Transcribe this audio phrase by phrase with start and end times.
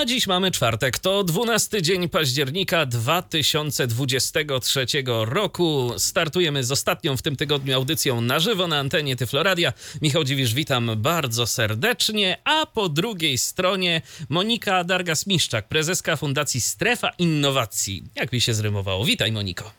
[0.00, 4.86] A dziś mamy czwartek, to 12 dzień października 2023
[5.24, 5.92] roku.
[5.96, 9.72] Startujemy z ostatnią w tym tygodniu audycją na żywo na antenie Tyfloradia.
[10.02, 18.04] Michał Dziwisz, witam bardzo serdecznie, a po drugiej stronie Monika Dargas-Miszczak, prezeska Fundacji Strefa Innowacji.
[18.14, 19.04] Jak mi się zrymowało?
[19.04, 19.72] Witaj Moniko.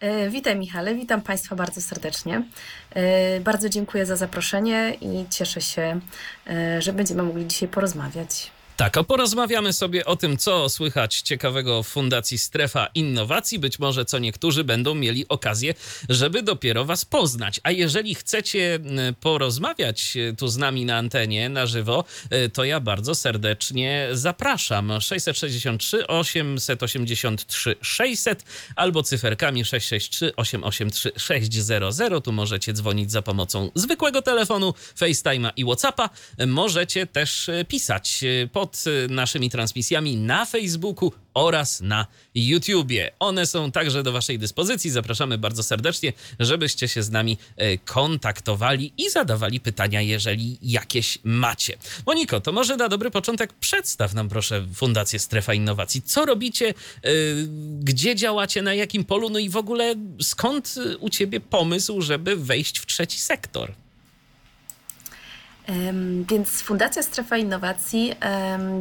[0.00, 2.42] E, witaj Michale, witam Państwa bardzo serdecznie.
[2.90, 6.00] E, bardzo dziękuję za zaproszenie i cieszę się,
[6.46, 8.50] e, że będziemy mogli dzisiaj porozmawiać.
[8.76, 13.58] Tak, a porozmawiamy sobie o tym, co słychać ciekawego w Fundacji Strefa Innowacji.
[13.58, 15.74] Być może co niektórzy będą mieli okazję,
[16.08, 17.60] żeby dopiero Was poznać.
[17.62, 18.78] A jeżeli chcecie
[19.20, 25.00] porozmawiać e, tu z nami na antenie, na żywo, e, to ja bardzo serdecznie zapraszam.
[25.00, 28.44] 663 883 600
[28.76, 32.24] albo cyferkami 663 883 600.
[32.24, 36.10] Tu możecie dzwonić za pomocą zwykłego telefonu, FaceTime'a i WhatsAppa.
[36.46, 43.10] Możecie też e, pisać pod pod y, naszymi transmisjami na Facebooku oraz na YouTubie.
[43.18, 44.90] One są także do Waszej dyspozycji.
[44.90, 51.76] Zapraszamy bardzo serdecznie, żebyście się z nami e, kontaktowali i zadawali pytania, jeżeli jakieś macie.
[52.06, 56.02] Moniko, to może na dobry początek przedstaw nam proszę Fundację Strefa Innowacji.
[56.02, 56.72] Co robicie, e,
[57.80, 62.78] gdzie działacie, na jakim polu, no i w ogóle skąd u Ciebie pomysł, żeby wejść
[62.78, 63.72] w trzeci sektor?
[66.30, 68.14] Więc Fundacja Strefa Innowacji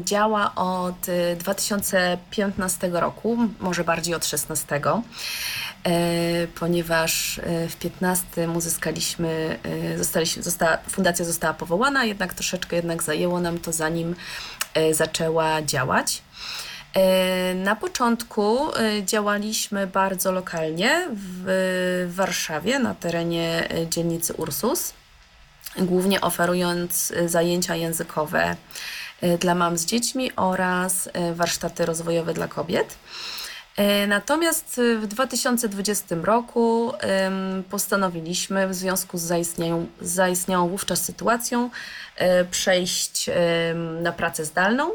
[0.06, 1.08] działa od
[1.40, 4.82] 2015 y, roku, może bardziej od 2016,
[5.84, 13.04] e, ponieważ e, w 2015 uzyskaliśmy, e, zostaliśmy, została, fundacja została powołana, jednak troszeczkę jednak
[13.04, 14.16] zajęło nam to zanim
[14.92, 16.22] zaczęła działać.
[17.56, 18.58] Na początku
[19.06, 24.94] działaliśmy bardzo lokalnie w Warszawie na terenie dzielnicy Ursus
[25.78, 28.56] głównie oferując y, zajęcia językowe
[29.24, 32.98] y, dla mam z dziećmi oraz y, warsztaty rozwojowe dla kobiet.
[34.08, 36.94] Natomiast w 2020 roku
[37.70, 41.70] postanowiliśmy w związku z zaistniałą, zaistniałą wówczas sytuacją
[42.52, 43.30] przejść
[44.02, 44.92] na pracę zdalną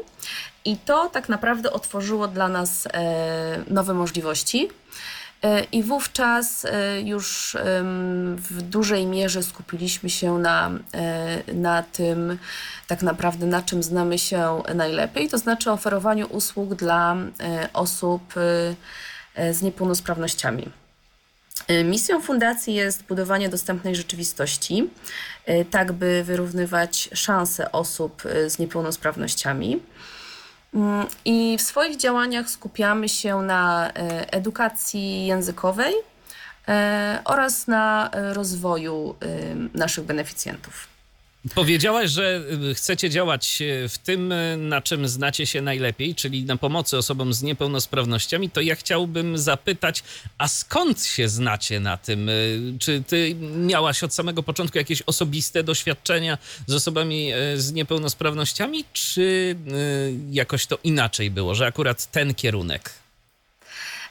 [0.65, 2.87] i to tak naprawdę otworzyło dla nas
[3.67, 4.69] nowe możliwości.
[5.47, 7.57] E, I wówczas e, już
[8.37, 12.37] w dużej mierze skupiliśmy się na, e, na tym,
[12.87, 17.15] tak naprawdę na czym znamy się najlepiej, to znaczy oferowaniu usług dla
[17.73, 18.33] osób
[19.51, 20.69] z niepełnosprawnościami.
[21.83, 24.89] Misją fundacji jest budowanie dostępnej rzeczywistości,
[25.71, 29.79] tak by wyrównywać szanse osób z niepełnosprawnościami.
[30.73, 33.93] Mm, I w swoich działaniach skupiamy się na e,
[34.33, 35.93] edukacji językowej
[36.67, 39.15] e, oraz na e, rozwoju
[39.73, 40.96] naszych beneficjentów.
[41.55, 46.43] Powiedziałaś, że y, chcecie działać y, w tym, y, na czym znacie się najlepiej, czyli
[46.43, 48.49] na pomocy osobom z niepełnosprawnościami.
[48.49, 50.03] To ja chciałbym zapytać,
[50.37, 52.29] a skąd się znacie na tym?
[52.79, 56.37] Czy ty miałaś od samego początku jakieś osobiste doświadczenia
[56.67, 59.55] z osobami z niepełnosprawnościami, czy
[60.31, 63.06] jakoś to inaczej było, że akurat ten kierunek?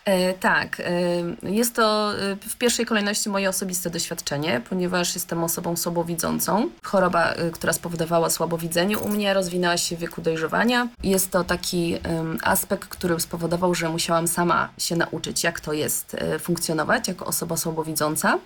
[0.07, 5.77] E, tak, e, jest to e, w pierwszej kolejności moje osobiste doświadczenie, ponieważ jestem osobą
[5.77, 6.71] słabowidzącą.
[6.83, 10.89] Choroba, która spowodowała słabowidzenie u mnie, rozwinęła się w wieku dojrzewania.
[11.03, 11.99] Jest to taki
[12.43, 18.39] aspekt, który spowodował, że musiałam sama się nauczyć, jak to jest funkcjonować jako osoba słabowidząca.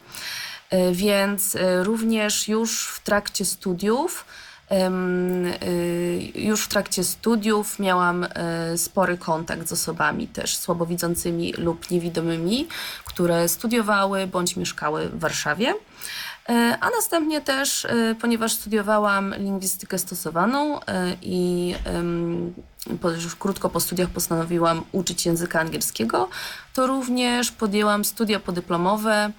[0.93, 4.25] Więc również już w trakcie studiów,
[6.35, 12.69] już w trakcie studiów miałam e, spory kontakt z osobami też słabowidzącymi lub niewidomymi,
[13.05, 15.75] które studiowały bądź mieszkały w Warszawie.
[16.49, 20.81] E, a następnie też, e, ponieważ studiowałam lingwistykę stosowaną
[21.23, 21.75] i
[23.23, 26.29] już krótko po studiach postanowiłam uczyć języka angielskiego,
[26.75, 29.33] to również podjęłam studia podyplomowe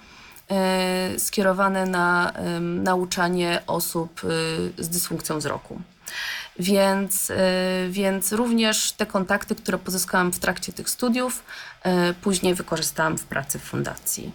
[1.18, 5.80] skierowane na nauczanie osób e, z dysfunkcją wzroku.
[6.58, 7.36] Więc, e,
[7.90, 11.42] więc również te kontakty, które pozyskałam w trakcie tych studiów,
[12.22, 14.32] później wykorzystałam w pracy w fundacji.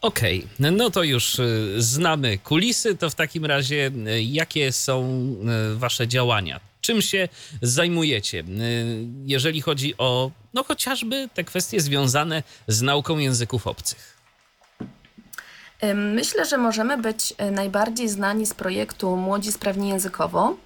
[0.00, 0.70] Okej, okay.
[0.70, 1.36] no to już
[1.76, 2.96] znamy kulisy.
[2.96, 5.34] To w takim razie, jakie są
[5.74, 6.60] Wasze działania?
[6.80, 7.28] Czym się
[7.62, 8.44] zajmujecie,
[9.24, 14.17] jeżeli chodzi o no chociażby te kwestie związane z nauką języków obcych?
[15.94, 20.56] Myślę, że możemy być e, najbardziej znani z projektu Młodzi Sprawni Językowo,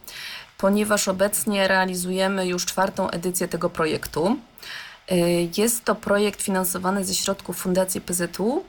[0.59, 4.37] ponieważ obecnie realizujemy już czwartą edycję tego projektu.
[5.56, 8.64] Jest to projekt finansowany ze środków Fundacji PZU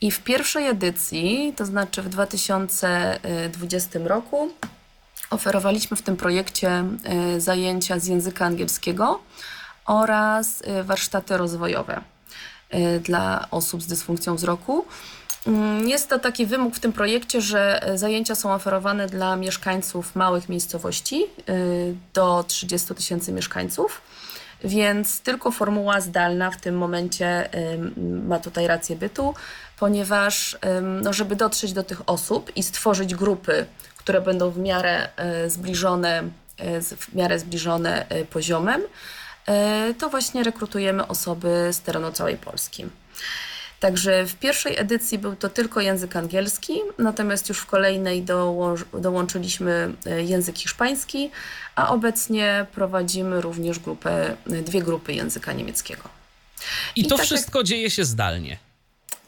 [0.00, 4.50] i w pierwszej edycji, to znaczy w 2020 roku,
[5.30, 6.84] oferowaliśmy w tym projekcie
[7.38, 9.20] zajęcia z języka angielskiego
[9.86, 12.00] oraz warsztaty rozwojowe
[13.02, 14.84] dla osób z dysfunkcją wzroku.
[15.46, 20.16] Mm, jest to taki wymóg w tym projekcie, że e, zajęcia są oferowane dla mieszkańców
[20.16, 21.54] małych miejscowości e,
[22.14, 24.00] do 30 tysięcy mieszkańców,
[24.64, 27.48] więc tylko formuła zdalna w tym momencie
[28.26, 29.34] ma tutaj rację bytu,
[29.78, 30.58] ponieważ
[31.02, 33.66] no, żeby dotrzeć do tych osób i stworzyć grupy,
[33.96, 36.22] które będą w miarę e, zbliżone,
[36.96, 38.82] w miarę zbliżone poziomem,
[39.98, 42.86] to właśnie rekrutujemy osoby z terenu całej Polski.
[43.80, 48.24] Także w pierwszej edycji był to tylko język angielski, natomiast już w kolejnej
[48.94, 51.30] dołączyliśmy e, język hiszpański,
[51.74, 56.02] a obecnie prowadzimy również grupę, e, dwie grupy języka niemieckiego.
[56.96, 57.66] I, I to tak wszystko jak...
[57.66, 58.58] dzieje się zdalnie.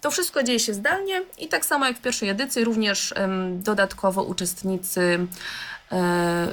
[0.00, 3.14] To wszystko dzieje się zdalnie i tak samo jak w pierwszej edycji, również
[3.52, 5.26] dodatkowo uczestnicy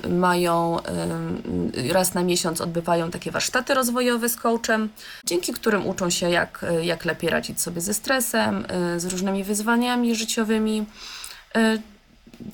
[0.09, 4.89] mają e, raz na miesiąc odbywają takie warsztaty rozwojowe z coachem,
[5.25, 10.15] dzięki którym uczą się, jak, jak lepiej radzić sobie ze stresem, e, z różnymi wyzwaniami
[10.15, 10.85] życiowymi,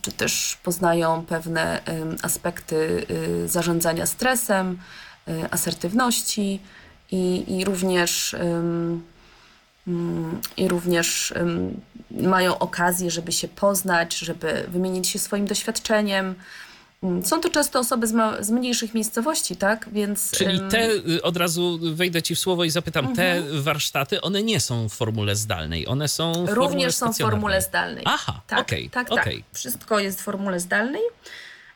[0.01, 1.81] czy też poznają pewne
[2.21, 3.05] aspekty
[3.45, 4.77] zarządzania stresem,
[5.51, 6.59] asertywności
[7.11, 8.35] i, i również.
[10.57, 11.33] I również
[12.11, 16.35] mają okazję, żeby się poznać, żeby wymienić się swoim doświadczeniem, Mm,
[17.23, 19.89] są to często osoby z, ma- z, mniejszych miejscowości, tak?
[19.91, 20.31] Więc.
[20.31, 23.63] Czyli te, y, od razu wejdę ci w słowo i zapytam, te mhm.
[23.63, 28.03] warsztaty, one nie są w formule zdalnej, one są w Również są w formule zdalnej.
[28.07, 28.87] Aha, tak, okej.
[28.87, 29.33] Okay, tak, okay.
[29.33, 29.43] tak.
[29.53, 31.01] Wszystko jest w formule zdalnej.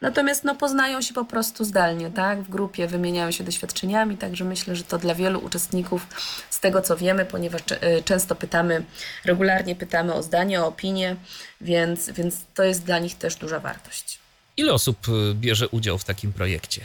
[0.02, 2.42] Natomiast no, poznają się po prostu zdalnie, tak?
[2.42, 6.08] W grupie wymieniają się doświadczeniami, także myślę, że to dla wielu uczestników,
[6.50, 8.84] z tego co wiemy, ponieważ y, często pytamy,
[9.26, 11.16] regularnie pytamy o zdanie, o opinię,
[11.62, 14.20] więc, więc to jest dla nich też duża wartość.
[14.60, 16.82] Ile osób y, bierze udział w takim projekcie?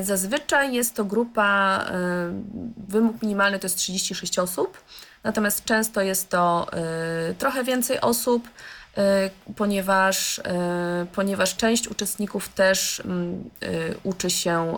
[0.00, 4.82] Y, zazwyczaj jest to grupa, y, wymóg minimalny to jest 36 osób,
[5.24, 6.66] natomiast często jest to
[7.38, 8.48] trochę więcej osób,
[9.56, 10.40] ponieważ,
[11.12, 13.50] ponieważ część uczestników też mm,
[14.02, 14.76] uczy się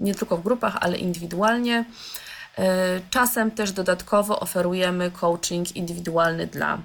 [0.00, 1.84] nie tylko w grupach, ale indywidualnie.
[3.10, 6.78] Czasem też dodatkowo oferujemy coaching indywidualny dla,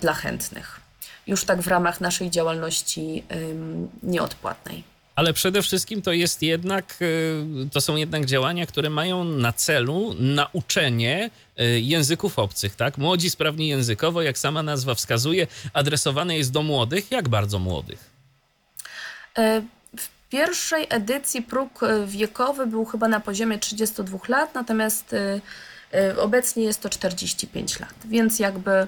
[0.00, 0.81] dla chętnych
[1.26, 3.24] już tak w ramach naszej działalności
[4.02, 4.92] nieodpłatnej.
[5.14, 10.14] Ale przede wszystkim to jest jednak, y, to są jednak działania, które mają na celu
[10.18, 11.30] nauczenie
[11.60, 12.98] y, języków obcych, tak?
[12.98, 17.10] Młodzi sprawni językowo, jak sama nazwa wskazuje, adresowane jest do młodych.
[17.10, 18.10] Jak bardzo młodych?
[19.38, 19.62] E,
[19.96, 25.40] w pierwszej edycji próg e, wiekowy był chyba na poziomie 32 lat, natomiast e,
[26.18, 28.86] obecnie jest to 45 lat, więc jakby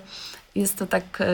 [0.55, 1.25] jest to tak y,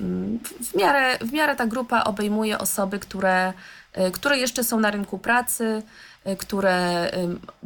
[0.00, 0.38] mm,
[0.72, 3.52] w miarę, w miarę ta grupa obejmuje osoby, które,
[3.98, 5.82] y, które jeszcze są na rynku pracy,
[6.26, 7.10] y, które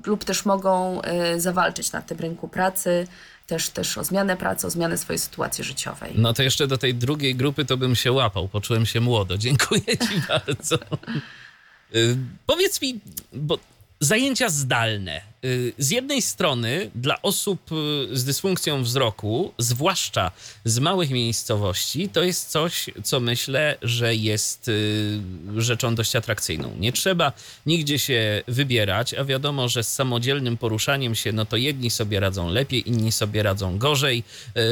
[0.07, 1.01] lub też mogą
[1.37, 3.07] zawalczyć na tym rynku pracy,
[3.47, 6.13] też, też o zmianę pracy, o zmianę swojej sytuacji życiowej.
[6.17, 9.39] No to jeszcze do tej drugiej grupy to bym się łapał, poczułem się młodo.
[9.39, 10.79] Dziękuję Ci bardzo.
[12.47, 13.01] Powiedz mi,
[13.33, 13.59] bo
[14.01, 15.32] zajęcia zdalne.
[15.45, 20.31] Y, z jednej strony dla osób y, z dysfunkcją wzroku, zwłaszcza
[20.65, 25.21] z małych miejscowości, to jest coś, co myślę, że jest y,
[25.57, 26.77] rzeczą dość atrakcyjną.
[26.79, 27.33] Nie trzeba
[27.67, 32.49] nigdzie się wybierać, a wiadomo, że z samodzielnym poruszaniem się, no to jedni sobie radzą
[32.49, 34.25] lepiej, inni sobie radzą gorzej.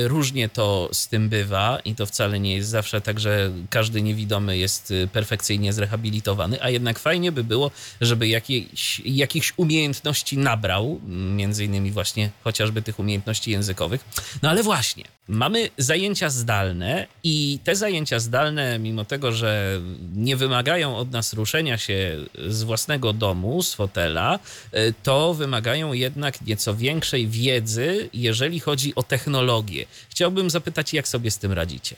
[0.04, 4.58] Różnie to z tym bywa i to wcale nie jest zawsze tak, że każdy niewidomy
[4.58, 11.00] jest perfekcyjnie zrehabilitowany, a jednak fajnie by było, żeby jakieś, jakichś umiejętności nabrać nabrał,
[11.36, 14.04] między innymi właśnie chociażby tych umiejętności językowych.
[14.42, 19.80] No ale właśnie, mamy zajęcia zdalne i te zajęcia zdalne, mimo tego, że
[20.14, 22.16] nie wymagają od nas ruszenia się
[22.48, 24.38] z własnego domu, z fotela,
[24.72, 29.86] e, to wymagają jednak nieco większej wiedzy, jeżeli chodzi o technologię.
[30.08, 31.96] Chciałbym zapytać, jak sobie z tym radzicie?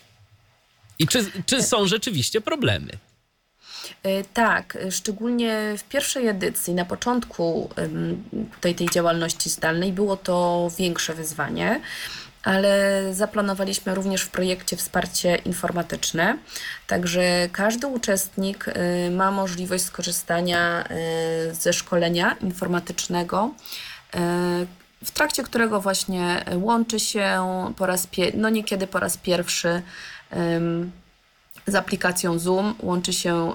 [0.99, 2.99] I czy, czy są rzeczywiście problemy?
[4.03, 7.71] E, tak, szczególnie w pierwszej edycji, na początku
[8.61, 11.81] tej, tej działalności zdalnej było to większe wyzwanie
[12.43, 16.39] ale zaplanowaliśmy również w projekcie wsparcie informatyczne.
[16.87, 23.51] Także każdy uczestnik e, ma możliwość skorzystania e, ze szkolenia informatycznego,
[25.05, 27.43] w trakcie którego właśnie łączy się
[27.77, 29.83] po raz, no niekiedy po raz pierwszy
[31.67, 33.55] z aplikacją Zoom, łączy się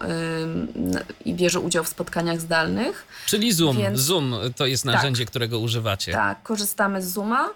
[1.25, 3.07] i bierze udział w spotkaniach zdalnych.
[3.25, 3.77] Czyli Zoom.
[3.77, 6.11] Więc, Zoom to jest narzędzie, tak, którego używacie.
[6.11, 7.49] Tak, korzystamy z Zooma.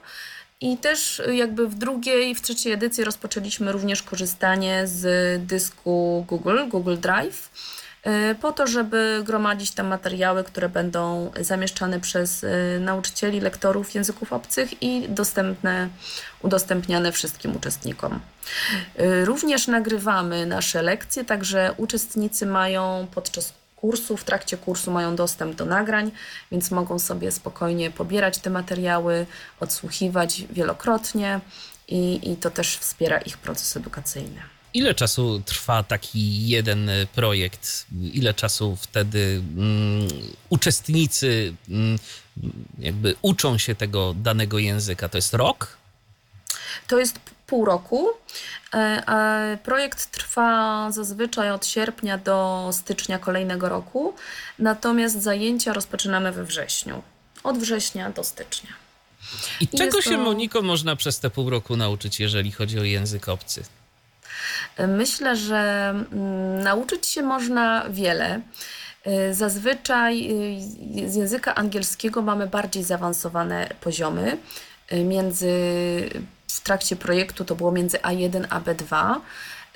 [0.61, 6.97] I też jakby w drugiej, w trzeciej edycji rozpoczęliśmy również korzystanie z dysku Google, Google
[6.97, 7.80] Drive Y,
[8.41, 14.83] po to, żeby gromadzić tam materiały, które będą zamieszczane przez y, nauczycieli, lektorów języków obcych
[14.83, 15.89] i dostępne,
[16.41, 18.19] udostępniane wszystkim uczestnikom.
[18.99, 25.55] Y, również nagrywamy nasze lekcje, także uczestnicy mają podczas kursu, w trakcie kursu mają dostęp
[25.55, 26.11] do nagrań,
[26.51, 29.25] więc mogą sobie spokojnie pobierać te materiały,
[29.59, 31.39] odsłuchiwać wielokrotnie
[31.87, 34.50] i, i to też wspiera ich proces edukacyjny.
[34.73, 37.85] Ile czasu trwa taki jeden e, projekt?
[38.13, 40.07] Ile czasu wtedy mm,
[40.49, 41.99] uczestnicy mm,
[42.79, 45.09] jakby uczą się tego danego języka?
[45.09, 45.77] To jest rok?
[46.87, 48.09] To jest pół roku.
[48.73, 54.13] E, projekt trwa zazwyczaj od sierpnia do stycznia kolejnego roku,
[54.59, 57.01] natomiast zajęcia rozpoczynamy we wrześniu.
[57.43, 58.69] Od września do stycznia.
[59.59, 63.29] I, I czego się, Moniko, można przez te pół roku nauczyć, jeżeli chodzi o język
[63.29, 63.63] obcy?
[64.87, 68.41] Myślę, że mm, nauczyć się można wiele.
[69.07, 70.27] Y, zazwyczaj
[71.05, 74.37] y, z języka angielskiego mamy bardziej zaawansowane poziomy.
[74.93, 75.53] Y, między,
[76.47, 79.15] w trakcie projektu to było między A1 a B2.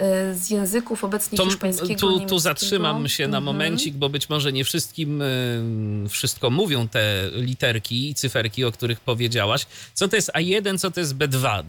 [0.02, 3.44] Y, z języków obecnie to, hiszpańskiego, tu, tu zatrzymam się na mhm.
[3.44, 9.00] momencik, bo być może nie wszystkim y, wszystko mówią te literki i cyferki, o których
[9.00, 9.66] powiedziałaś.
[9.94, 11.60] Co to jest A1, co to jest B2?
[11.60, 11.64] Y,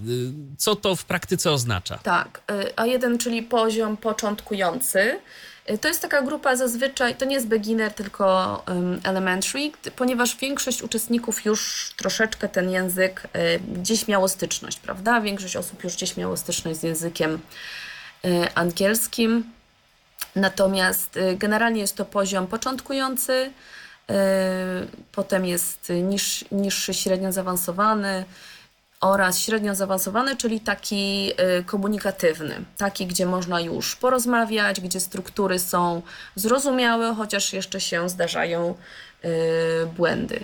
[0.59, 1.99] co to w praktyce oznacza?
[1.99, 2.41] Tak,
[2.77, 5.19] A1, czyli poziom początkujący.
[5.81, 8.65] To jest taka grupa zazwyczaj, to nie jest beginner, tylko
[9.05, 13.23] elementary, ponieważ większość uczestników już troszeczkę ten język
[13.73, 15.21] gdzieś miało styczność, prawda?
[15.21, 17.41] Większość osób już gdzieś miało styczność z językiem
[18.55, 19.57] angielskim.
[20.37, 24.15] Natomiast y, generalnie jest to poziom początkujący, y,
[25.13, 28.25] potem jest niż, niższy, średnio zaawansowany
[29.01, 31.33] oraz średnio zaawansowany, czyli taki
[31.67, 36.03] komunikatywny, taki, gdzie można już porozmawiać, gdzie struktury są
[36.35, 38.75] zrozumiałe, chociaż jeszcze się zdarzają
[39.97, 40.41] błędy.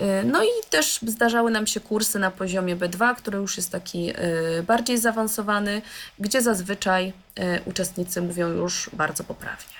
[0.00, 4.10] Y, no i też zdarzały nam się kursy na poziomie B2, który już jest taki
[4.10, 5.82] y, bardziej zaawansowany,
[6.18, 7.12] gdzie zazwyczaj y,
[7.64, 9.76] uczestnicy mówią już bardzo poprawnie.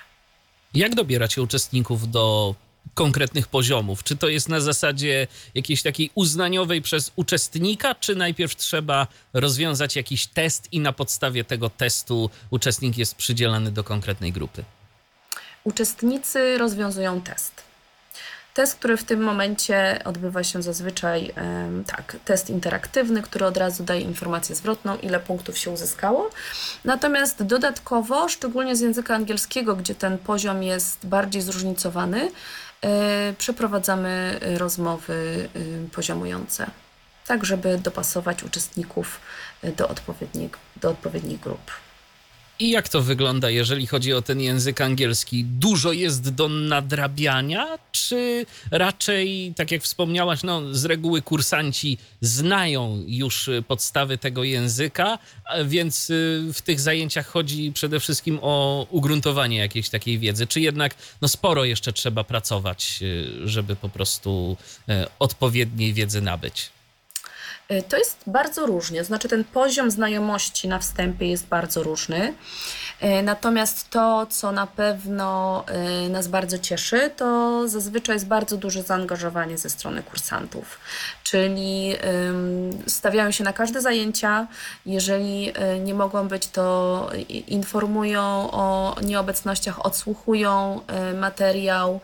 [0.75, 2.55] Jak dobieracie uczestników do
[2.95, 4.05] konkretnych poziomów?
[4.05, 10.27] Czy to jest na zasadzie jakiejś takiej uznaniowej przez uczestnika, czy najpierw trzeba rozwiązać jakiś
[10.27, 14.65] test i na podstawie tego testu uczestnik jest przydzielany do konkretnej grupy?
[15.65, 17.72] Uczestnicy rozwiązują test.
[18.55, 21.35] Test, który w tym momencie odbywa się zazwyczaj,
[21.87, 26.31] tak, test interaktywny, który od razu daje informację zwrotną, ile punktów się uzyskało.
[26.85, 32.31] Natomiast dodatkowo, szczególnie z języka angielskiego, gdzie ten poziom jest bardziej zróżnicowany,
[32.83, 35.49] e, przeprowadzamy rozmowy
[35.93, 36.67] poziomujące,
[37.27, 39.21] tak żeby dopasować uczestników
[39.63, 41.71] e, do odpowiednich, do odpowiednich grup.
[42.63, 45.45] I jak to wygląda, jeżeli chodzi o ten język angielski?
[45.45, 53.51] Dużo jest do nadrabiania, czy raczej, tak jak wspomniałaś, no, z reguły kursanci znają już
[53.69, 55.19] podstawy tego języka,
[55.65, 60.95] więc y, w tych zajęciach chodzi przede wszystkim o ugruntowanie jakiejś takiej wiedzy, czy jednak
[61.21, 64.57] no, sporo jeszcze trzeba pracować, y, żeby po prostu
[64.89, 66.71] y, odpowiedniej wiedzy nabyć?
[67.71, 72.35] Y, to jest bardzo różnie, znaczy ten poziom znajomości na wstępie jest bardzo różny.
[73.03, 75.65] Y, natomiast to, co na pewno
[76.07, 80.81] y, nas bardzo cieszy, to zazwyczaj jest bardzo duże zaangażowanie ze strony kursantów.
[81.25, 81.95] Czyli
[82.87, 84.47] stawiają się na każde zajęcia.
[84.87, 90.81] Jeżeli nie mogą być, to informują o nieobecnościach, odsłuchują
[91.21, 92.01] materiał,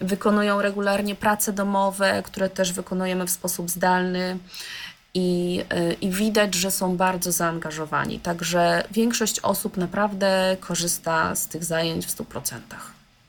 [0.00, 4.38] wykonują regularnie prace domowe, które też wykonujemy w sposób zdalny
[5.18, 8.20] i, y, i widać, że są bardzo zaangażowani.
[8.20, 12.60] Także większość osób naprawdę korzysta z tych zajęć w 100%.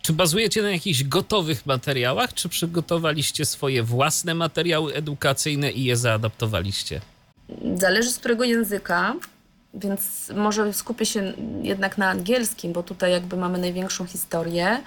[0.02, 7.02] Czy bazujecie na jakichś gotowych materiałach, czy przygotowaliście swoje własne materiały edukacyjne i je zaadaptowaliście?
[7.76, 9.16] Zależy z którego języka,
[9.74, 14.82] więc może skupię się jednak na angielskim, bo tutaj jakby mamy największą historię.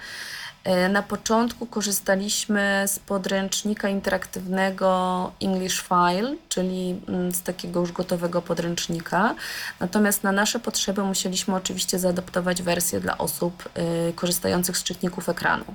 [0.63, 8.41] E, na początku korzystaliśmy z podręcznika interaktywnego English File, czyli mm, z takiego już gotowego
[8.41, 9.35] podręcznika.
[9.79, 15.65] Natomiast na nasze potrzeby musieliśmy oczywiście zaadaptować wersję dla osób e, korzystających z czytników ekranu,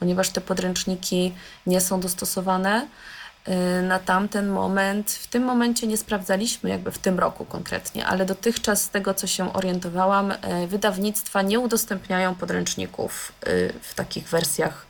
[0.00, 1.32] ponieważ te podręczniki
[1.66, 2.86] nie są dostosowane
[3.82, 5.10] na tamten moment.
[5.10, 9.26] W tym momencie nie sprawdzaliśmy, jakby w tym roku konkretnie, ale dotychczas z tego, co
[9.26, 10.34] się orientowałam,
[10.68, 13.32] wydawnictwa nie udostępniają podręczników
[13.82, 14.86] w takich wersjach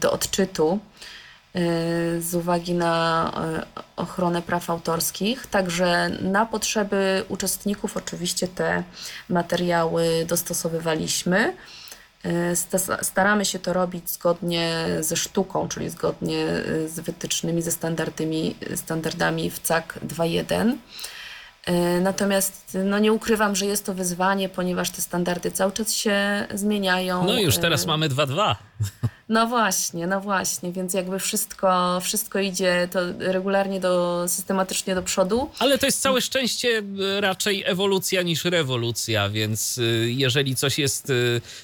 [0.00, 0.78] do odczytu
[2.20, 3.32] z uwagi na
[3.96, 5.46] ochronę praw autorskich.
[5.46, 8.82] Także na potrzeby uczestników oczywiście te
[9.28, 11.54] materiały dostosowywaliśmy.
[12.24, 12.56] E,
[13.02, 17.72] staramy się to robić zgodnie ze sztuką, czyli zgodnie e, z wytycznymi, ze
[18.76, 20.76] standardami, w CAK 2.1.
[21.66, 26.46] E, natomiast no nie ukrywam, że jest to wyzwanie, ponieważ te standardy cały czas się
[26.54, 27.26] zmieniają.
[27.26, 28.54] No już teraz mamy 2.2.
[29.28, 35.50] No właśnie, no właśnie, więc jakby wszystko, wszystko idzie to regularnie do, systematycznie do przodu.
[35.58, 36.82] Ale to jest całe szczęście
[37.16, 41.12] e, raczej ewolucja niż rewolucja, więc e, jeżeli coś jest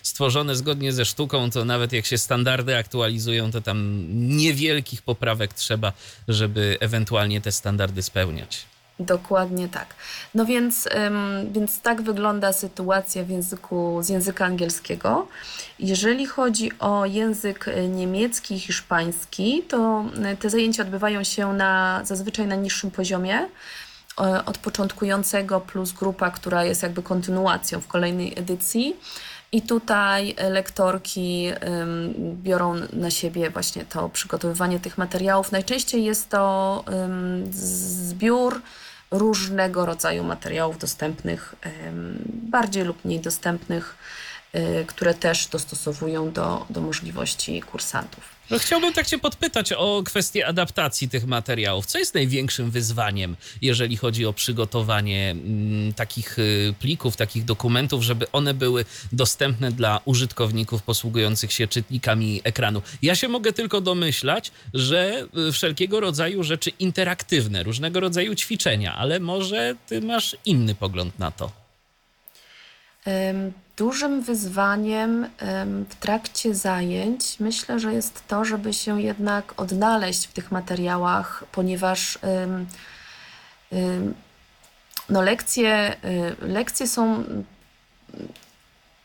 [0.02, 5.92] stworzone zgodnie ze sztuką, to nawet jak się standardy aktualizują, to tam niewielkich poprawek trzeba,
[6.28, 8.66] żeby ewentualnie te standardy spełniać.
[9.00, 9.94] Dokładnie tak.
[10.34, 10.88] No więc,
[11.52, 15.26] więc tak wygląda sytuacja w języku, z języka angielskiego.
[15.78, 22.00] Jeżeli chodzi o język e, niemiecki i hiszpański, to e, te zajęcia odbywają się na,
[22.04, 28.38] zazwyczaj na niższym poziomie e, od początkującego plus grupa, która jest jakby kontynuacją w kolejnej
[28.38, 28.96] edycji.
[29.52, 31.50] I tutaj lektorki
[32.16, 35.52] biorą na siebie właśnie to przygotowywanie tych materiałów.
[35.52, 36.84] Najczęściej jest to
[37.50, 38.62] zbiór
[39.10, 41.54] różnego rodzaju materiałów dostępnych,
[42.26, 43.96] bardziej lub mniej dostępnych,
[44.52, 48.35] e, które też dostosowują do, do możliwości kursantów.
[48.50, 51.86] No chciałbym tak Cię podpytać o kwestię adaptacji tych materiałów.
[51.86, 58.30] Co jest największym wyzwaniem, jeżeli chodzi o przygotowanie mm, takich y, plików, takich dokumentów, żeby
[58.32, 62.82] one były dostępne dla użytkowników posługujących się czytnikami ekranu?
[63.02, 69.20] Ja się mogę tylko domyślać, że y, wszelkiego rodzaju rzeczy interaktywne, różnego rodzaju ćwiczenia, ale
[69.20, 71.52] może Ty masz inny pogląd na to.
[73.76, 75.26] Dużym wyzwaniem
[75.88, 82.18] w trakcie zajęć myślę, że jest to, żeby się jednak odnaleźć w tych materiałach, ponieważ
[85.08, 85.96] no lekcje,
[86.42, 87.24] y, lekcje są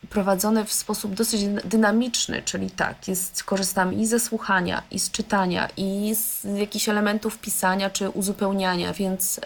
[0.10, 5.69] prowadzone w sposób dosyć dynamiczny, czyli tak, jest, korzystam i ze słuchania, i z czytania,
[5.77, 9.39] i z jakichś elementów pisania czy uzupełniania, więc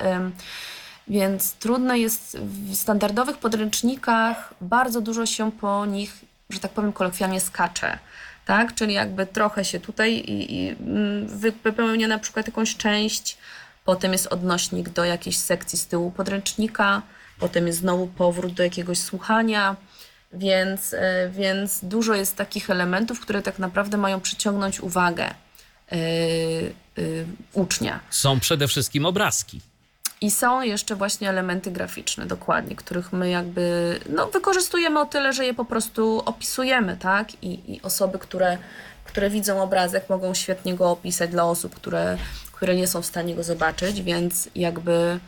[1.07, 6.13] więc trudno jest w standardowych podręcznikach, bardzo dużo się po nich,
[6.49, 7.99] że tak powiem kolokwialnie, skacze.
[8.45, 8.75] Tak?
[8.75, 11.27] Czyli jakby trochę się tutaj i, i mm,
[11.63, 13.37] wypełnia na przykład jakąś część,
[13.85, 17.01] potem jest odnośnik do jakiejś sekcji z tyłu podręcznika,
[17.39, 19.75] potem jest znowu powrót do jakiegoś słuchania,
[20.33, 25.33] więc, e, więc dużo jest takich elementów, które tak naprawdę mają przyciągnąć uwagę
[25.91, 25.99] yy,
[26.97, 27.99] yy, ucznia.
[28.09, 29.61] Są przede wszystkim obrazki.
[30.21, 35.45] I są jeszcze właśnie elementy graficzne, dokładnie, których my jakby no, wykorzystujemy o tyle, że
[35.45, 37.43] je po prostu opisujemy, tak?
[37.43, 38.58] I, i osoby, które,
[39.06, 42.17] które widzą obrazek, mogą świetnie go opisać dla osób, które,
[42.51, 45.19] które nie są w stanie go zobaczyć, więc jakby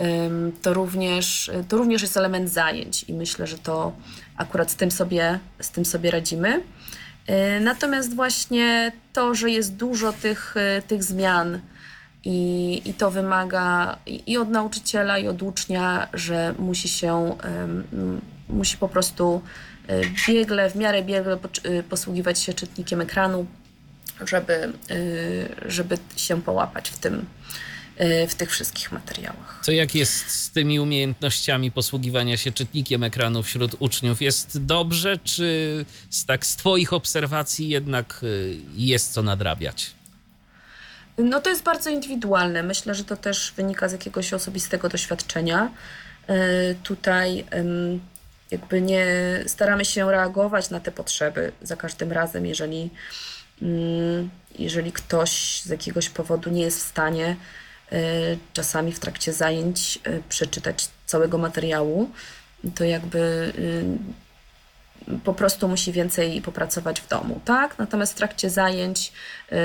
[0.00, 3.92] ym, to, również, to również jest element zajęć i myślę, że to
[4.36, 6.62] akurat z tym sobie, z tym sobie radzimy.
[7.28, 11.60] Yy, natomiast właśnie to, że jest dużo tych, yy, tych zmian,
[12.24, 17.36] i, I to wymaga i, od nauczyciela, i od ucznia, że musi się,
[18.48, 19.42] musi po prostu
[19.86, 23.46] e, biegle, w miarę biegle e, posługiwać się czytnikiem ekranu,
[24.26, 24.72] żeby, e,
[25.70, 27.26] żeby się połapać w tym,
[28.28, 29.60] w tych wszystkich materiałach.
[29.62, 34.22] Co jak jest z tymi umiejętnościami posługiwania się czytnikiem ekranu wśród uczniów?
[34.22, 38.20] Jest dobrze, czy z, tak z Twoich obserwacji jednak
[38.76, 39.94] jest co nadrabiać?
[41.18, 42.62] No to jest bardzo indywidualne.
[42.62, 45.70] Myślę, że to też wynika z jakiegoś osobistego doświadczenia.
[46.28, 47.44] E, tutaj
[48.50, 49.06] jakby nie
[49.46, 52.90] staramy się reagować na te potrzeby za każdym razem, jeżeli,
[53.62, 57.36] mm, jeżeli ktoś z jakiegoś powodu nie jest w stanie
[57.92, 57.98] e,
[58.52, 62.10] czasami w trakcie zajęć e, przeczytać całego materiału,
[62.74, 63.18] to jakby
[63.58, 63.84] y,
[65.24, 67.78] po prostu musi więcej popracować w domu, tak?
[67.78, 69.12] Natomiast w trakcie zajęć
[69.50, 69.58] yy,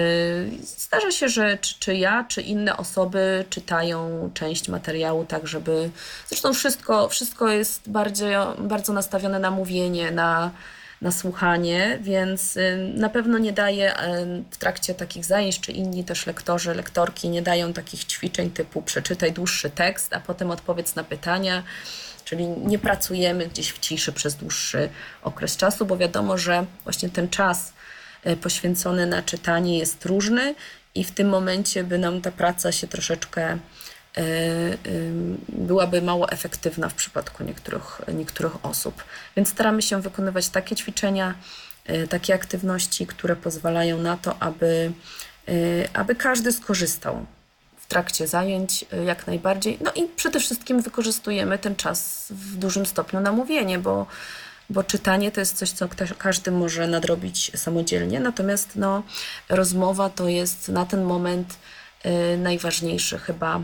[0.63, 5.89] zdarza się, że czy, czy ja, czy inne osoby czytają część materiału, tak żeby.
[6.27, 10.51] Zresztą wszystko, wszystko jest bardzo, bardzo nastawione na mówienie, na,
[11.01, 16.03] na słuchanie, więc yy, na pewno nie daje yy, w trakcie takich zajęć, czy inni
[16.03, 21.03] też lektorzy, lektorki nie dają takich ćwiczeń typu przeczytaj dłuższy tekst, a potem odpowiedz na
[21.03, 21.63] pytania
[22.27, 24.89] czyli nie pracujemy gdzieś w ciszy przez dłuższy
[25.23, 27.73] okres czasu, bo wiadomo, że właśnie ten czas
[28.23, 30.55] e, poświęcony na czytanie jest różny
[30.95, 33.57] i w tym momencie by nam ta praca się troszeczkę
[35.49, 39.03] byłaby mało efektywna w przypadku niektórych, niektórych osób.
[39.35, 41.35] Więc staramy się wykonywać takie ćwiczenia,
[42.09, 44.91] takie aktywności, które pozwalają na to, aby,
[45.93, 47.25] aby każdy skorzystał
[47.87, 49.77] trakcie zajęć jak najbardziej.
[49.81, 54.05] No i przede wszystkim wykorzystujemy ten czas w dużym stopniu na mówienie, bo
[54.69, 59.03] bo czytanie to jest coś, co każdy może nadrobić samodzielnie, natomiast no,
[59.49, 61.57] rozmowa to jest na ten moment
[62.05, 63.61] y, najważniejszy chyba,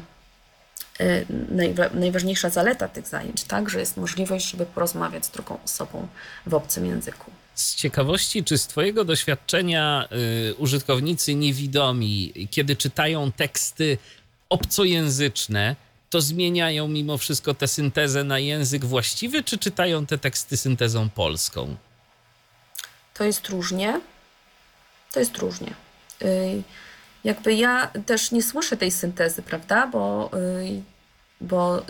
[1.02, 6.08] y, najwa najważniejsza zaleta tych zajęć, tak, że jest możliwość, żeby porozmawiać z drugą osobą
[6.46, 7.32] w obcym języku.
[7.56, 10.08] Z ciekawości, czy z Twojego doświadczenia
[10.50, 13.98] y, użytkownicy niewidomi, kiedy czytają teksty
[14.50, 15.76] obcojęzyczne,
[16.10, 21.76] to zmieniają mimo wszystko tę syntezę na język właściwy, czy czytają te teksty syntezą polską?
[23.14, 24.02] To jest różnie.
[25.12, 25.74] To jest różnie.
[26.22, 26.64] Y,
[27.24, 29.88] jakby ja też nie słyszę tej syntezy, prawda?
[29.88, 30.82] Bo, y,
[31.42, 31.84] bo y,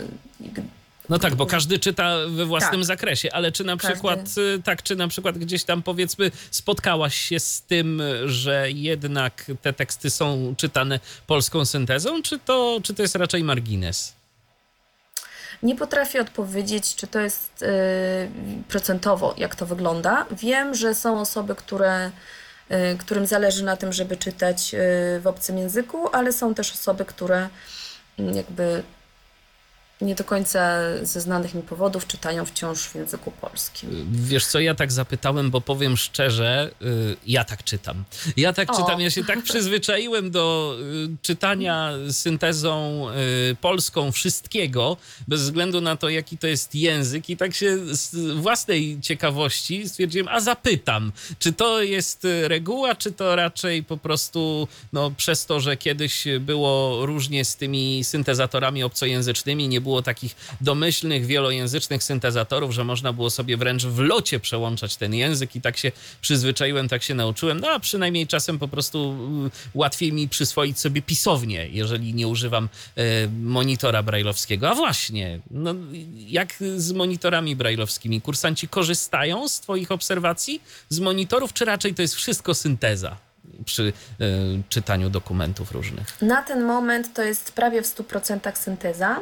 [1.09, 2.85] no tak, bo każdy czyta we własnym tak.
[2.85, 3.93] zakresie, ale czy na każdy.
[3.93, 4.19] przykład
[4.63, 10.09] tak, czy na przykład gdzieś tam powiedzmy spotkałaś się z tym, że jednak te teksty
[10.09, 14.13] są czytane polską syntezą, czy to, czy to jest raczej margines?
[15.63, 17.67] Nie potrafię odpowiedzieć, czy to jest yy,
[18.67, 20.25] procentowo, jak to wygląda.
[20.31, 22.11] Wiem, że są osoby, które,
[22.69, 24.79] yy, którym zależy na tym, żeby czytać yy,
[25.21, 27.49] w obcym języku, ale są też osoby, które
[28.17, 28.83] jakby
[30.03, 34.07] nie do końca ze znanych mi powodów czytają wciąż w języku polskim.
[34.11, 38.03] Wiesz co, ja tak zapytałem, bo powiem szczerze, y, ja tak czytam.
[38.37, 38.77] Ja tak o.
[38.77, 40.77] czytam, ja się tak przyzwyczaiłem do
[41.13, 43.05] y, czytania syntezą
[43.51, 48.31] y, polską wszystkiego, bez względu na to, jaki to jest język i tak się z
[48.41, 55.11] własnej ciekawości stwierdziłem, a zapytam, czy to jest reguła, czy to raczej po prostu no,
[55.11, 61.25] przez to, że kiedyś było różnie z tymi syntezatorami obcojęzycznymi, nie było było takich domyślnych,
[61.25, 65.91] wielojęzycznych syntezatorów, że można było sobie wręcz w locie przełączać ten język i tak się
[66.21, 67.59] przyzwyczaiłem, tak się nauczyłem.
[67.59, 69.15] No a przynajmniej czasem po prostu
[69.47, 74.69] y, łatwiej mi przyswoić sobie pisownię, jeżeli nie używam e, monitora brajlowskiego.
[74.69, 75.75] A właśnie, no,
[76.27, 78.21] jak z monitorami brajlowskimi?
[78.21, 83.17] Kursanci korzystają z Twoich obserwacji z monitorów, czy raczej to jest wszystko synteza?
[83.65, 83.93] przy y,
[84.69, 86.21] czytaniu dokumentów różnych?
[86.21, 89.19] Na ten moment to jest prawie w 100% synteza.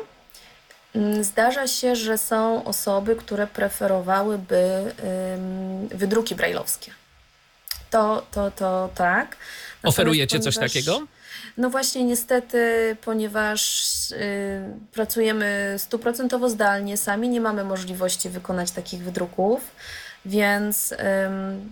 [0.95, 4.93] Mm, zdarza się, że są osoby, które preferowałyby
[5.91, 6.91] wydruki brajlowskie.
[7.89, 9.27] To, to, to tak.
[9.29, 11.07] Natomiast Oferujecie ponieważ, coś takiego?
[11.57, 19.61] No właśnie, niestety, ponieważ y, pracujemy stuprocentowo zdalnie, sami nie mamy możliwości wykonać takich wydruków,
[20.25, 20.93] więc,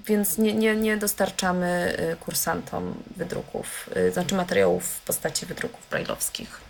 [0.06, 6.62] więc nie, nie, nie dostarczamy y, kursantom wydruków, y, znaczy materiałów w postaci wydruków brajlowskich.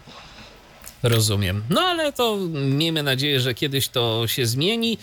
[1.03, 1.63] Rozumiem.
[1.69, 4.97] No ale to miejmy nadzieję, że kiedyś to się zmieni.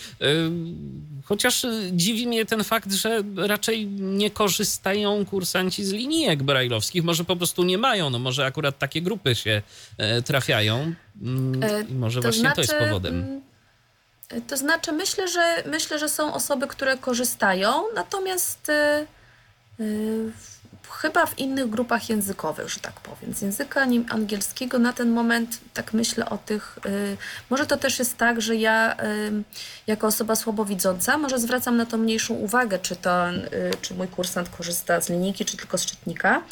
[1.25, 7.05] Chociaż dziwi mnie ten fakt, że raczej nie korzystają kursanci z linijek brajlowskich.
[7.05, 9.63] Może po prostu nie mają, no może akurat takie grupy się
[9.99, 10.93] e, trafiają.
[11.23, 13.15] Mm, I może to właśnie znaczy, to jest znaczy, powodem.
[13.15, 13.43] Mm,
[14.49, 18.71] to znaczy, myślę, że myślę, że są osoby, które korzystają, natomiast
[19.79, 20.33] yy,
[20.90, 23.35] chyba w innych grupach językowych, że tak powiem.
[23.35, 26.79] Z języka angielskiego na ten moment tak myślę o tych.
[26.87, 27.16] Y,
[27.51, 28.96] może to też jest tak, że ja y,
[29.87, 33.40] jako osoba słabowidząca może zwracam na to mniejszą uwagę, czy, to, y,
[33.81, 36.42] czy mój kursant korzysta z linijki, czy tylko z czytnika,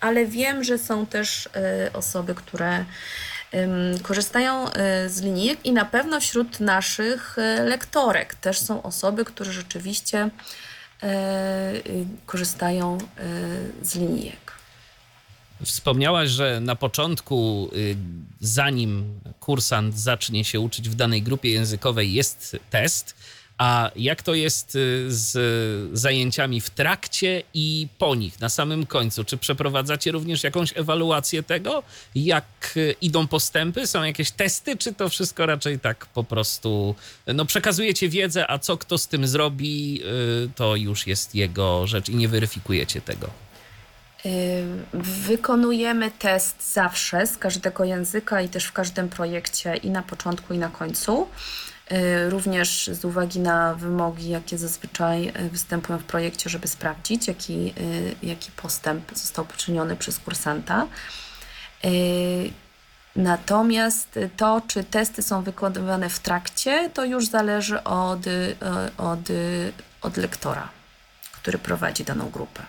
[0.00, 1.48] ale wiem, że są też
[1.92, 2.84] osoby, które
[4.02, 4.66] korzystają
[5.06, 10.30] z linijek i na pewno wśród naszych lektorek też są osoby, które rzeczywiście y,
[12.26, 13.26] korzystają e,
[13.82, 14.44] z linijek.
[15.62, 17.96] Wspomniałaś, że na początku, y,
[18.40, 23.14] zanim kursant zacznie się uczyć w danej grupie językowej, jest test.
[23.58, 29.24] A jak to jest y, z zajęciami w trakcie i po nich, na samym końcu?
[29.24, 31.82] Czy przeprowadzacie również jakąś ewaluację tego,
[32.14, 33.86] jak y, idą postępy?
[33.86, 36.94] Są jakieś testy, czy to wszystko raczej tak po prostu
[37.26, 40.02] no, przekazujecie wiedzę, a co kto z tym zrobi,
[40.44, 43.30] y, to już jest jego rzecz i nie weryfikujecie tego?
[45.26, 50.58] Wykonujemy test zawsze z każdego języka i też w każdym projekcie, i na początku, i
[50.58, 51.26] na końcu.
[51.92, 57.74] Y, również z uwagi na wymogi, jakie zazwyczaj y, występują w projekcie, żeby sprawdzić, jaki,
[57.80, 60.86] y, jaki postęp został poczyniony przez kursanta.
[63.16, 68.20] Natomiast to, czy testy są wykonywane w trakcie, to już zależy od,
[68.98, 69.20] od,
[70.02, 70.68] od lektora,
[71.32, 72.62] który prowadzi daną grupę.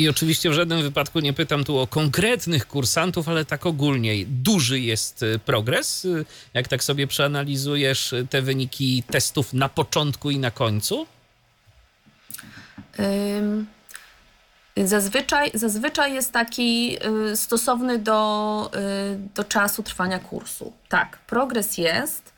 [0.00, 4.26] I oczywiście w żadnym wypadku nie pytam tu o konkretnych kursantów, ale tak ogólnie.
[4.26, 10.30] Duży jest y, progres, y, jak tak sobie przeanalizujesz y, te wyniki testów na początku
[10.30, 11.06] i na końcu?
[14.76, 16.98] Zazwyczaj, zazwyczaj jest taki
[17.34, 18.70] stosowny do,
[19.34, 20.72] do czasu trwania kursu.
[20.88, 22.32] Tak, progres jest.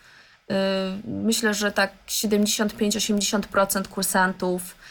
[1.05, 4.82] Myślę, że tak 75-80% kursantów Y,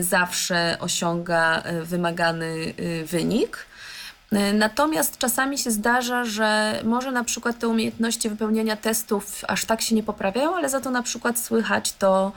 [0.00, 3.66] zawsze osiąga y, wymagany y, wynik.
[4.54, 9.94] Natomiast czasami się zdarza, że może na przykład te umiejętności wypełniania testów aż tak się
[9.94, 12.32] nie poprawiają, ale za to na przykład słychać to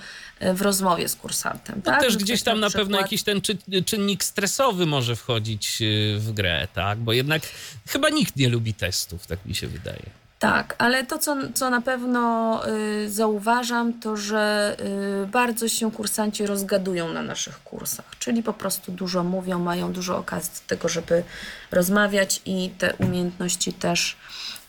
[0.54, 1.82] w rozmowie z kursantem.
[1.86, 2.02] No tak?
[2.02, 2.86] też gdzieś tam na, na przykład...
[2.86, 5.78] pewno jakiś ten czy, czynnik stresowy może wchodzić
[6.18, 7.00] w grę, tak?
[7.00, 7.42] Bo jednak
[7.88, 10.23] chyba nikt nie lubi testów, tak mi się wydaje.
[10.44, 14.76] Tak, ale to, co, co na pewno y, zauważam, to że
[15.24, 20.18] y, bardzo się kursanci rozgadują na naszych kursach, czyli po prostu dużo mówią, mają dużo
[20.18, 21.24] okazji do tego, żeby
[21.72, 24.18] rozmawiać i te umiejętności też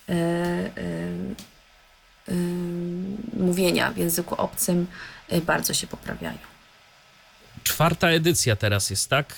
[0.09, 1.35] y, y,
[2.29, 2.35] y
[3.37, 4.87] mówienia w języku obcym
[5.33, 6.39] y, bardzo się poprawiają.
[7.65, 9.35] Czwarta edycja teraz jest, tak?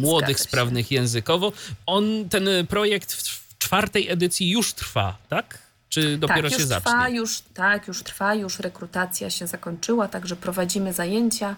[0.00, 1.52] Młodych sprawnych językowo.
[1.86, 5.58] On, ten projekt czwartej edycji już trwa, tak?
[5.88, 6.92] Czy dopiero tak, się już zacznie?
[6.92, 11.56] Trwa, już, tak, już trwa, już rekrutacja się zakończyła, także prowadzimy zajęcia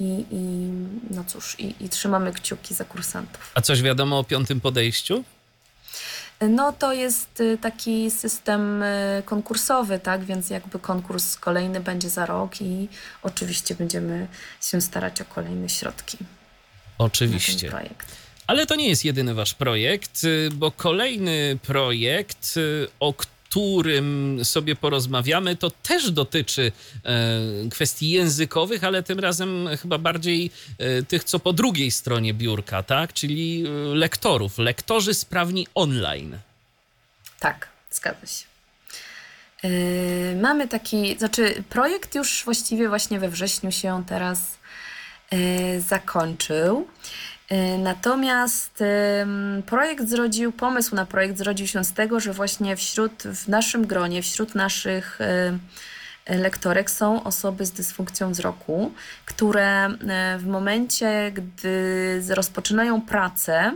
[0.00, 0.68] i, i
[1.10, 3.52] no cóż, i, i trzymamy kciuki za kursantów.
[3.54, 5.24] A coś wiadomo o piątym podejściu?
[6.40, 12.26] No to jest y, taki system y, konkursowy, tak, więc jakby konkurs kolejny będzie za
[12.26, 12.88] rok i
[13.22, 14.28] oczywiście będziemy
[14.62, 16.18] się starać o kolejne środki.
[16.98, 17.52] Oczywiście.
[17.54, 18.27] Na ten projekt.
[18.48, 23.14] Ale to nie jest jedyny wasz projekt, y, bo kolejny projekt, y, o
[23.48, 26.72] którym sobie porozmawiamy, to też dotyczy
[27.04, 32.82] e, kwestii językowych, ale tym razem chyba bardziej e, tych, co po drugiej stronie biurka,
[32.82, 33.12] tak?
[33.12, 36.38] Czyli e, lektorów, lektorzy sprawni online.
[37.40, 38.48] Tak, zgadza się.
[40.42, 44.40] Mamy taki, znaczy projekt już właściwie właśnie we wrześniu się teraz
[45.78, 46.88] zakończył.
[47.48, 48.84] E, natomiast
[49.66, 54.22] projekt zrodził, pomysł na projekt zrodził się z tego, że właśnie wśród, w naszym gronie,
[54.22, 58.92] wśród naszych e, lektorek są osoby z dysfunkcją wzroku,
[59.24, 63.72] które e, w momencie, gdy rozpoczynają pracę,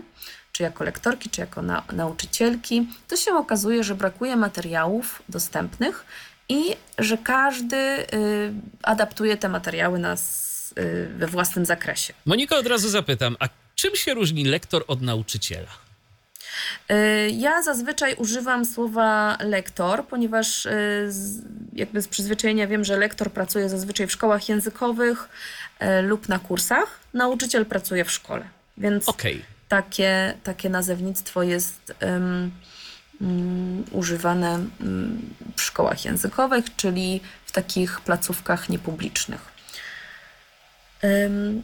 [0.52, 6.04] czy jako lektorki, czy jako na, nauczycielki, to się okazuje, że brakuje materiałów dostępnych
[6.48, 8.06] i że każdy y,
[8.82, 12.14] adaptuje te materiały na, y, we własnym zakresie.
[12.26, 13.48] Monika, od razu zapytam, a
[13.82, 15.68] Czym się różni lektor od nauczyciela?
[16.88, 20.72] E, ja zazwyczaj używam słowa lektor, ponieważ e,
[21.72, 25.28] jakby z przyzwyczajenia wiem, że lektor pracuje zazwyczaj w szkołach językowych
[25.78, 27.00] e, lub na kursach.
[27.14, 28.44] Nauczyciel pracuje w szkole.
[28.78, 29.42] Więc okay.
[29.68, 32.50] takie, takie nazewnictwo jest um,
[33.20, 39.51] um, używane um, w szkołach językowych, czyli w takich placówkach niepublicznych.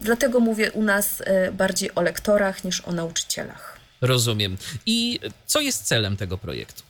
[0.01, 3.79] Dlatego mówię u nas e, bardziej o lektorach niż o nauczycielach.
[4.01, 4.57] Rozumiem.
[4.85, 6.83] I co jest celem tego projektu?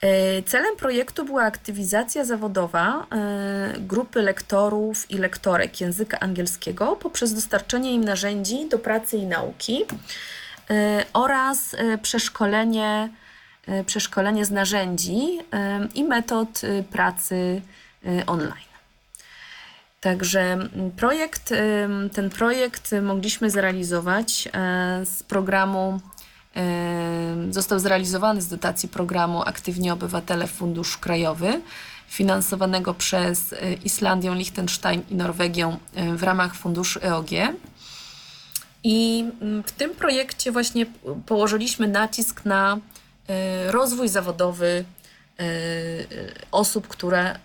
[0.00, 7.92] E, celem projektu była aktywizacja zawodowa e, grupy lektorów i lektorek języka angielskiego poprzez dostarczenie
[7.92, 9.84] im narzędzi do pracy i nauki
[11.12, 13.08] oraz przeszkolenie,
[13.86, 15.38] przeszkolenie z narzędzi
[15.94, 17.62] i metod pracy
[18.26, 18.69] online.
[20.00, 21.54] Także mm, projekt,
[22.12, 26.00] ten projekt mogliśmy zrealizować e, z programu,
[27.50, 31.60] został zrealizowany z dotacji programu Aktywni Obywatele Fundusz Krajowy,
[32.08, 37.30] finansowanego przez e, Islandię, Liechtenstein i Norwegię e, w ramach funduszu EOG.
[38.84, 40.86] I mm, w tym projekcie właśnie
[41.26, 42.78] położyliśmy nacisk na
[43.70, 44.99] rozwój zawodowy Y, y,
[46.50, 47.38] osób, które y,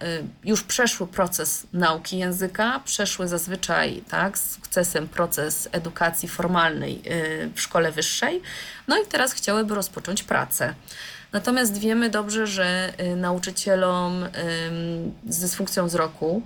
[0.43, 7.01] już przeszły proces nauki języka, przeszły zazwyczaj tak, z sukcesem proces edukacji formalnej
[7.55, 8.41] w szkole wyższej,
[8.87, 10.73] no i teraz chciałyby rozpocząć pracę.
[11.31, 14.25] Natomiast wiemy dobrze, że nauczycielom
[15.29, 16.41] z dysfunkcją wzroku,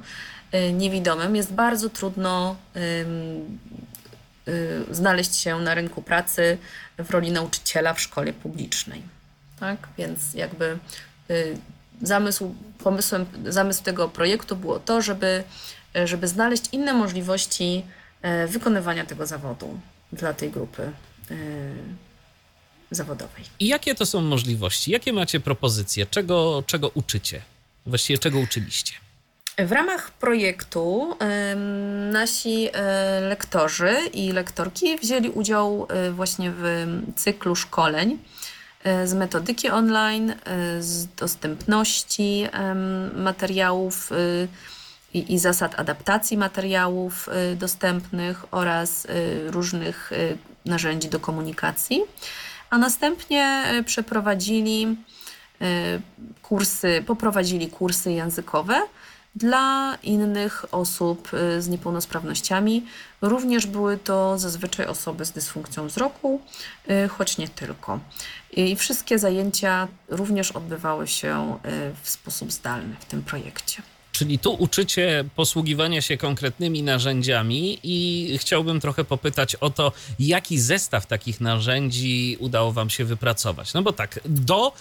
[0.73, 2.55] niewidomym, jest bardzo trudno
[4.91, 6.57] znaleźć się na rynku pracy
[6.97, 9.01] w roli nauczyciela w szkole publicznej.
[9.59, 9.77] Tak?
[9.97, 11.08] Więc jakby Y,
[12.01, 15.43] zamysł, pomysłem, zamysł tego projektu było to, żeby,
[16.05, 17.83] żeby znaleźć inne możliwości
[18.21, 19.79] e, wykonywania tego zawodu
[20.13, 20.91] dla tej grupy
[22.91, 23.43] zawodowej.
[23.59, 24.91] I jakie to są możliwości?
[24.91, 26.05] Jakie macie propozycje?
[26.05, 27.41] Czego, czego uczycie?
[27.85, 28.93] Właściwie czego uczyliście?
[29.57, 31.15] W ramach projektu
[32.11, 32.69] nasi
[33.21, 38.17] lektorzy i lektorki wzięli udział właśnie w cyklu szkoleń
[39.05, 40.35] z metodyki online,
[40.79, 42.47] z dostępności
[43.15, 44.09] materiałów
[45.13, 49.07] i, i zasad adaptacji materiałów dostępnych oraz
[49.45, 50.11] różnych
[50.65, 52.01] narzędzi do komunikacji,
[52.69, 54.97] a następnie przeprowadzili
[56.41, 58.81] kursy, poprowadzili kursy językowe
[59.35, 62.85] dla innych osób y, z niepełnosprawnościami.
[63.21, 66.41] Również były to zazwyczaj osoby z dysfunkcją wzroku,
[66.89, 67.99] y, choć nie tylko.
[68.51, 71.69] I wszystkie zajęcia również odbywały się y,
[72.03, 73.81] w sposób zdalny w tym projekcie.
[74.11, 81.05] Czyli tu uczycie posługiwania się konkretnymi narzędziami i chciałbym trochę popytać o to, jaki zestaw
[81.05, 83.73] takich narzędzi udało Wam się wypracować.
[83.73, 84.73] No bo tak, do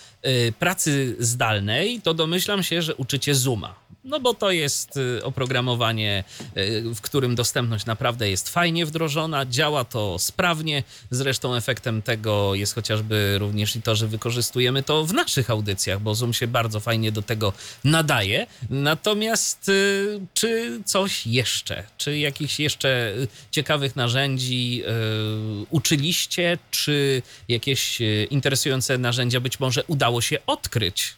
[0.59, 3.75] pracy zdalnej to domyślam się, że uczycie Zooma
[4.09, 6.25] no bo to jest y, oprogramowanie,
[6.57, 10.83] y, w którym dostępność naprawdę jest fajnie wdrożona, działa to sprawnie.
[11.11, 16.15] Zresztą efektem tego jest chociażby również i to, że wykorzystujemy to w naszych audycjach, bo
[16.15, 17.53] Zoom się bardzo fajnie do tego
[17.85, 18.47] nadaje.
[18.71, 21.85] Natomiast y, czy coś jeszcze?
[21.99, 23.15] Czy jakichś jeszcze
[23.51, 24.83] ciekawych narzędzi
[25.71, 26.59] uczyliście?
[26.71, 27.99] Czy jakieś
[28.31, 31.18] interesujące narzędzia być może udało się odkryć?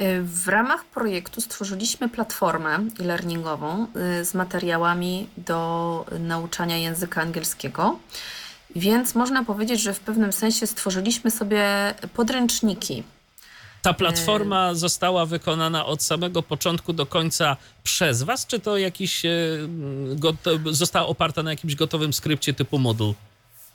[0.00, 3.86] Y, w ramach projektu stworzyliśmy platformę e-learningową
[4.20, 7.98] y, z materiałami do nauczania języka angielskiego.
[8.76, 13.02] Więc można powiedzieć, że w pewnym sensie stworzyliśmy sobie podręczniki.
[13.82, 19.22] Ta platforma y została wykonana od samego początku do końca przez Was, czy to jakiś
[20.70, 23.14] została oparta na jakimś gotowym skrypcie typu Moodle?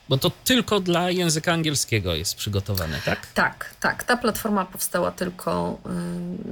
[0.09, 3.27] Bo to tylko dla języka angielskiego jest przygotowane, tak?
[3.33, 4.03] Tak, tak.
[4.03, 5.79] Ta platforma powstała tylko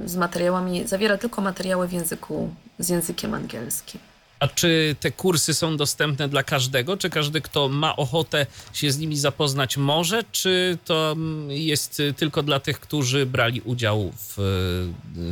[0.04, 4.00] y, z materiałami, zawiera tylko materiały w języku, z językiem angielskim.
[4.40, 6.96] A czy te kursy są dostępne dla każdego?
[6.96, 10.22] Czy każdy, kto ma ochotę się z nimi zapoznać, może?
[10.32, 14.34] Czy to mm, jest tylko dla tych, którzy brali udział w,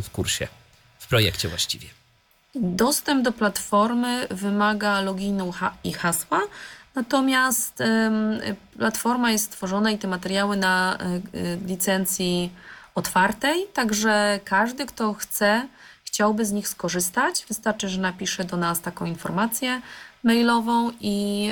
[0.03, 0.49] w kursie,
[0.99, 1.89] w projekcie właściwie?
[2.55, 5.53] Dostęp do platformy wymaga loginu
[5.85, 6.41] i hasła,
[6.97, 7.83] natomiast
[8.77, 11.21] platforma jest stworzona i te materiały na e,
[11.67, 12.53] licencji
[12.95, 15.69] otwartej, także każdy, kto chce,
[16.05, 19.81] chciałby z nich skorzystać, wystarczy, że napisze do nas taką informację
[20.23, 21.51] mailową i,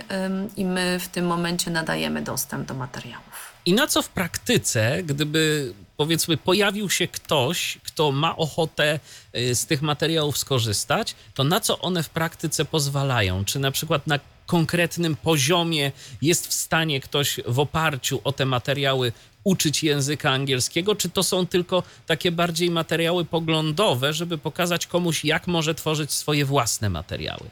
[0.57, 3.55] i my w tym momencie nadajemy dostęp do materiałów.
[3.67, 9.01] I na co w praktyce, gdyby powiedzmy pojawił się ktoś, kto ma ochotę
[9.37, 13.45] y, z tych materiałów skorzystać, to na co one w praktyce pozwalają?
[13.45, 19.13] Czy na przykład na konkretnym poziomie jest w stanie ktoś w oparciu o te materiały
[19.45, 25.47] uczyć języka angielskiego, czy to są tylko takie bardziej materiały poglądowe, żeby pokazać komuś, jak
[25.47, 27.47] może tworzyć swoje własne materiały?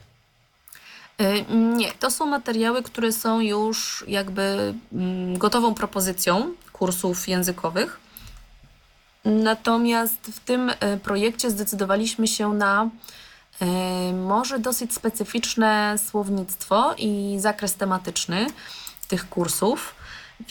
[1.20, 8.00] Y, nie, to są materiały, które są już jakby mm, gotową propozycją kursów językowych.
[9.24, 12.90] Natomiast w tym y, projekcie zdecydowaliśmy się na
[14.14, 18.46] może dosyć specyficzne słownictwo i zakres tematyczny
[19.08, 19.94] tych kursów.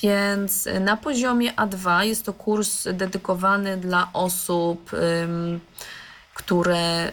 [0.03, 4.91] Więc na poziomie A2 jest to kurs dedykowany dla osób
[6.34, 7.12] które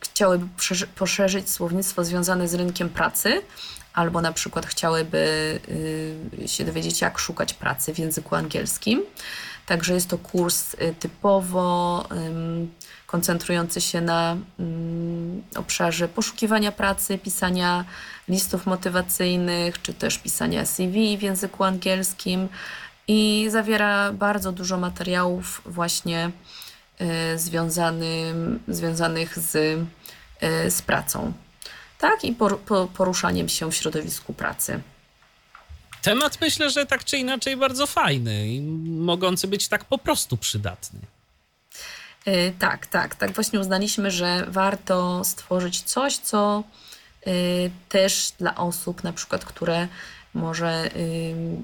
[0.00, 0.46] chciałyby
[0.94, 3.42] poszerzyć słownictwo związane z rynkiem pracy,
[3.94, 5.60] albo na przykład chciałyby
[6.46, 9.02] się dowiedzieć, jak szukać pracy w języku angielskim.
[9.66, 12.04] Także jest to kurs typowo
[13.10, 14.36] koncentrujący się na
[15.56, 17.84] obszarze poszukiwania pracy, pisania
[18.28, 22.48] listów motywacyjnych, czy też pisania CV w języku angielskim
[23.08, 26.30] i zawiera bardzo dużo materiałów właśnie
[27.34, 31.32] y, związanym, związanych z, y, z pracą.
[31.98, 32.58] Tak, i por,
[32.94, 34.80] poruszaniem się w środowisku pracy.
[36.02, 41.00] Temat myślę, że tak czy inaczej bardzo fajny i mogący być tak po prostu przydatny.
[42.26, 43.32] Yy, tak, tak, tak.
[43.32, 46.64] Właśnie uznaliśmy, że warto stworzyć coś, co
[47.26, 47.32] yy,
[47.88, 49.88] też dla osób, na przykład, które
[50.34, 50.90] może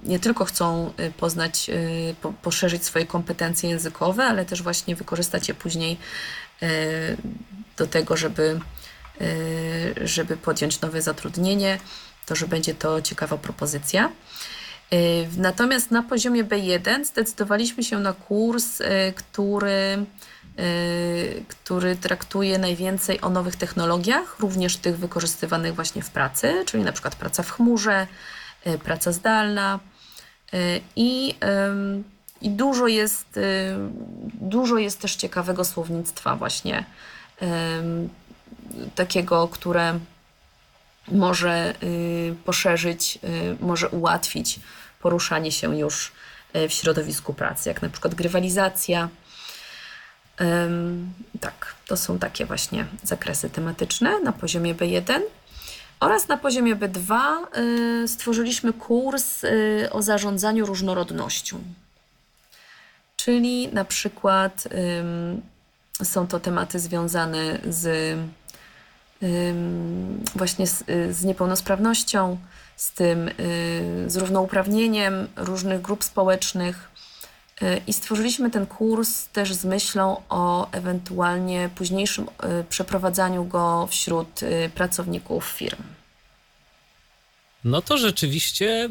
[0.05, 5.55] nie tylko chcą y, poznać, y, poszerzyć swoje kompetencje językowe, ale też właśnie wykorzystać je
[5.55, 5.97] później
[6.63, 6.67] y,
[7.77, 8.61] do tego, żeby,
[10.05, 11.79] żeby podjąć nowe zatrudnienie,
[12.27, 14.13] to że będzie to ciekawa propozycja.
[15.37, 18.83] Natomiast na poziomie B1 zdecydowaliśmy się na kurs,
[19.17, 20.07] który,
[21.49, 27.15] który traktuje najwięcej o nowych technologiach, również tych wykorzystywanych właśnie w pracy, czyli na przykład
[27.15, 28.07] praca w chmurze,
[28.67, 29.81] E, praca zdalna
[30.53, 30.59] e,
[30.97, 31.35] i,
[32.43, 33.41] i dużo, jest,
[34.35, 36.85] dużo jest też ciekawego słownictwa właśnie
[38.95, 39.99] takiego, które
[41.09, 41.75] może
[42.45, 43.19] poszerzyć,
[43.61, 44.61] może ułatwić
[45.01, 46.13] poruszanie się już
[46.55, 49.09] w środowisku pracy, jak na przykład grywalizacja.
[51.41, 55.21] Tak, to są takie właśnie zakresy tematyczne na poziomie B1.
[56.01, 57.37] Oraz na poziomie B2
[58.05, 61.59] y, stworzyliśmy kurs y, o zarządzaniu różnorodnością.
[63.17, 64.69] Czyli na przykład
[66.03, 68.17] są to tematy związane z
[70.37, 70.85] właśnie z,
[71.17, 72.39] z niepełnosprawnością,
[72.77, 73.33] z tym, y,
[74.07, 76.91] z równouprawnieniem różnych grup społecznych.
[77.87, 84.71] I stworzyliśmy ten kurs też z myślą o ewentualnie późniejszym y, przeprowadzaniu go wśród y,
[84.75, 85.83] pracowników firm.
[87.65, 88.89] No to rzeczywiście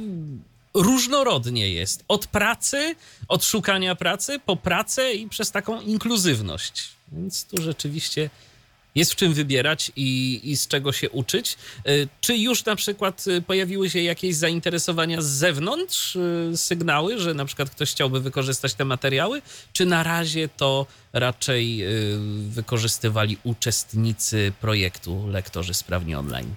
[0.74, 2.04] różnorodnie jest.
[2.08, 2.96] Od pracy,
[3.28, 6.90] od szukania pracy, po pracę i przez taką inkluzywność.
[7.12, 8.30] Więc tu rzeczywiście
[8.96, 11.58] jest w czym wybierać i, i z czego się uczyć.
[11.86, 11.92] E,
[12.22, 17.46] czy już na przykład e, pojawiły się jakieś zainteresowania z zewnątrz, e, sygnały, że na
[17.46, 19.42] przykład ktoś chciałby wykorzystać te materiały,
[19.74, 21.86] czy na razie to raczej
[22.50, 26.56] wykorzystywali uczestnicy projektu Lektorzy Sprawni Online?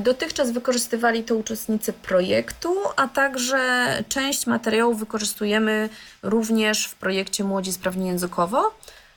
[0.00, 5.88] Dotychczas wykorzystywali to uczestnicy projektu, a także część materiałów wykorzystujemy
[6.22, 8.74] również w projekcie Młodzi Sprawni Językowo.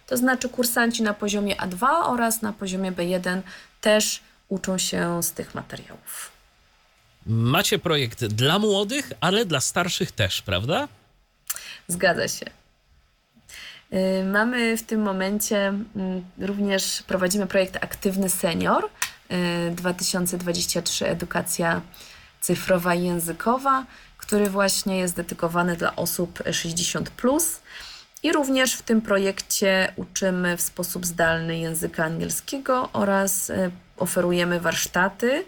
[0.08, 3.42] To znaczy kursanci na poziomie A2 oraz na poziomie B1
[3.82, 6.32] też uczą się z tych materiałów.
[7.26, 10.88] Macie projekt dla młodych, ale dla starszych też, prawda?
[11.88, 12.46] Zgadza się.
[13.94, 18.90] Y, mamy w tym momencie mm, również prowadzimy projekt Aktywny Senior
[19.72, 21.82] 2023 y, Edukacja
[22.42, 23.86] Cyfrowa i Językowa,
[24.18, 27.10] który właśnie jest dedykowany dla osób 60.
[27.10, 27.60] Plus.
[28.26, 35.44] I również w tym projekcie uczymy w sposób zdalny języka angielskiego oraz e, oferujemy warsztaty.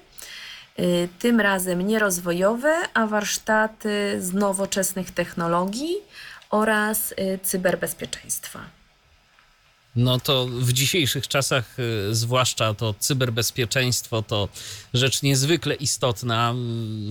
[0.77, 0.83] E,
[1.19, 5.95] tym razem nie rozwojowe, a warsztaty z nowoczesnych technologii
[6.49, 8.76] oraz e, cyberbezpieczeństwa.
[9.97, 14.49] No to w dzisiejszych czasach, y, zwłaszcza to cyberbezpieczeństwo, to
[14.93, 16.53] rzecz niezwykle istotna.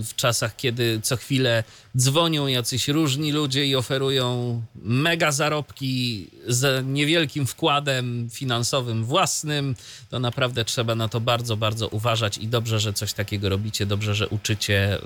[0.03, 1.63] W czasach, kiedy co chwilę
[1.97, 9.75] dzwonią jacyś różni ludzie i oferują mega zarobki z niewielkim wkładem finansowym własnym,
[10.09, 14.15] to naprawdę trzeba na to bardzo, bardzo uważać i dobrze, że coś takiego robicie, dobrze,
[14.15, 14.99] że uczycie, y,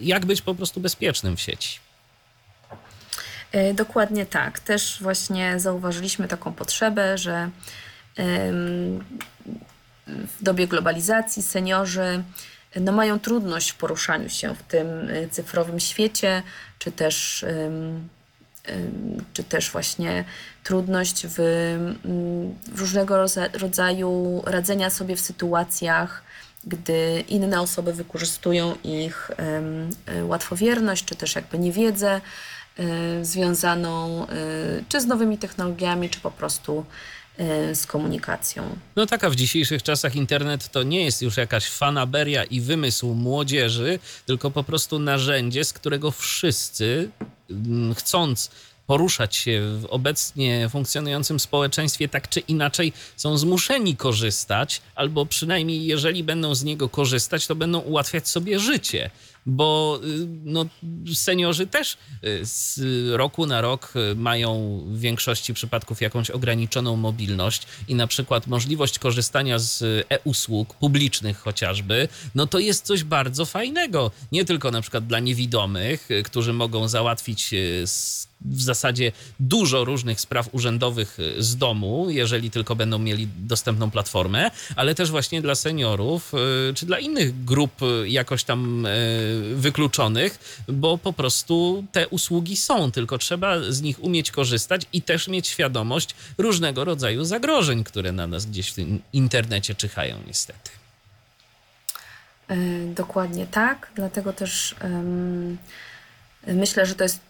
[0.00, 1.87] jak być po prostu bezpiecznym w sieci.
[3.52, 4.60] E, dokładnie tak.
[4.60, 7.50] Też właśnie zauważyliśmy taką potrzebę, że
[10.06, 12.22] w dobie globalizacji seniorzy
[12.76, 16.42] no, mają trudność w poruszaniu się w tym e, cyfrowym świecie,
[16.78, 17.44] czy też,
[19.32, 20.24] czy też właśnie
[20.64, 21.36] trudność w,
[22.72, 26.22] w różnego rodzaju radzenia sobie w sytuacjach,
[26.64, 29.30] gdy inne osoby wykorzystują ich
[30.06, 32.20] e, łatwowierność, czy też jakby niewiedzę
[33.22, 36.84] związaną y, czy z nowymi technologiami, czy po prostu
[37.70, 38.62] y, z komunikacją.
[38.96, 43.98] No taka w dzisiejszych czasach internet to nie jest już jakaś fanaberia i wymysł młodzieży,
[44.26, 47.10] tylko po prostu narzędzie, z którego wszyscy
[47.50, 48.50] mm, chcąc
[48.88, 56.24] poruszać się w obecnie funkcjonującym społeczeństwie tak czy inaczej są zmuszeni korzystać, albo przynajmniej jeżeli
[56.24, 59.10] będą z niego korzystać, to będą ułatwiać sobie życie
[59.48, 60.66] bo y, no,
[61.14, 62.80] seniorzy też y, z
[63.16, 68.98] roku na rok y, mają w większości przypadków jakąś ograniczoną mobilność i na przykład możliwość
[68.98, 74.10] korzystania z e-usług publicznych chociażby, no to jest coś bardzo fajnego.
[74.32, 77.54] Nie tylko na przykład dla niewidomych, którzy mogą załatwić
[78.40, 84.94] w zasadzie dużo różnych spraw urzędowych z domu, jeżeli tylko będą mieli dostępną platformę, ale
[84.94, 86.32] też właśnie dla seniorów
[86.74, 87.72] czy dla innych grup
[88.06, 88.86] jakoś tam
[89.54, 95.28] wykluczonych, bo po prostu te usługi są, tylko trzeba z nich umieć korzystać i też
[95.28, 100.70] mieć świadomość różnego rodzaju zagrożeń, które na nas gdzieś w tym internecie czyhają, niestety.
[102.48, 102.56] E,
[102.94, 105.58] dokładnie tak, dlatego też um,
[106.46, 107.20] myślę, że to jest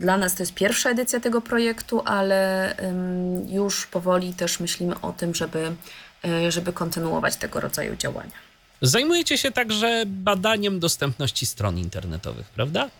[0.00, 5.12] dla nas to jest pierwsza edycja tego projektu, ale um, już powoli też myślimy o
[5.12, 5.72] tym, żeby,
[6.24, 8.45] e, żeby kontynuować tego rodzaju działania.
[8.82, 12.90] Zajmujecie się także badaniem dostępności stron internetowych, prawda?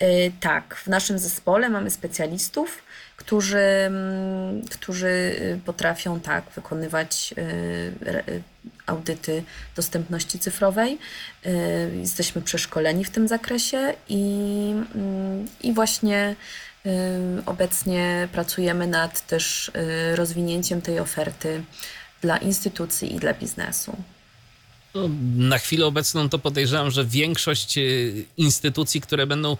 [0.00, 2.82] Yy, tak, w naszym zespole mamy specjalistów,
[3.16, 8.42] którzy, mm, którzy y, potrafią tak wykonywać yy,
[8.86, 9.44] audyty
[9.76, 10.98] dostępności cyfrowej.
[11.44, 11.52] Yy,
[12.00, 16.36] jesteśmy przeszkoleni w tym zakresie i, mm, i właśnie
[17.46, 19.70] obecnie pracujemy nad też
[20.14, 21.64] rozwinięciem tej oferty
[22.20, 23.96] dla instytucji i dla biznesu.
[24.94, 27.82] No, na chwilę obecną to podejrzewam, że większość e,
[28.36, 29.56] instytucji, które będą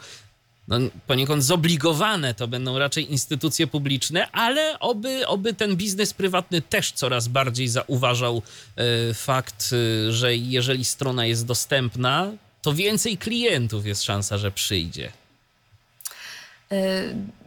[0.69, 6.93] no, poniekąd zobligowane, to będą raczej instytucje publiczne, ale oby, oby ten biznes prywatny też
[6.93, 8.43] coraz bardziej zauważał
[8.77, 12.33] e, fakt, e, że jeżeli strona jest dostępna,
[12.63, 15.13] to więcej klientów jest szansa, że przyjdzie.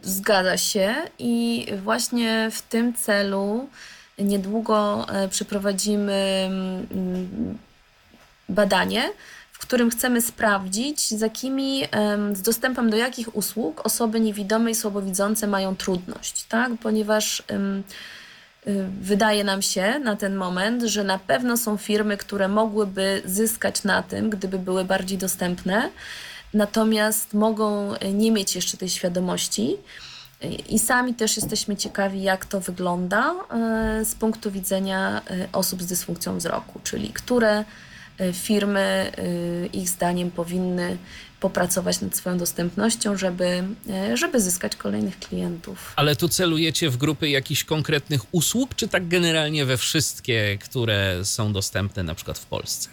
[0.02, 3.68] Zgadza się i właśnie w tym celu
[4.18, 7.58] niedługo przeprowadzimy mm,
[8.48, 9.10] badanie,
[9.52, 11.84] w którym chcemy sprawdzić, z jakimi,
[12.32, 16.72] z dostępem do jakich usług osoby niewidome i słabowidzące mają trudność, tak?
[16.82, 17.44] Ponieważ y,
[19.00, 24.02] wydaje nam się na ten moment, że na pewno są firmy, które mogłyby zyskać na
[24.02, 25.90] tym, gdyby były bardziej dostępne,
[26.54, 29.76] natomiast mogą nie mieć jeszcze tej świadomości.
[30.68, 35.86] I sami też jesteśmy ciekawi, jak to wygląda e, z punktu widzenia e, osób z
[35.86, 37.64] dysfunkcją wzroku, czyli które
[38.32, 40.98] firmy e, ich zdaniem powinny
[41.40, 45.92] popracować nad swoją dostępnością, żeby, e, żeby zyskać kolejnych klientów.
[45.96, 51.52] Ale tu celujecie w grupy jakichś konkretnych usług, czy tak generalnie we wszystkie, które są
[51.52, 52.88] dostępne na przykład w Polsce?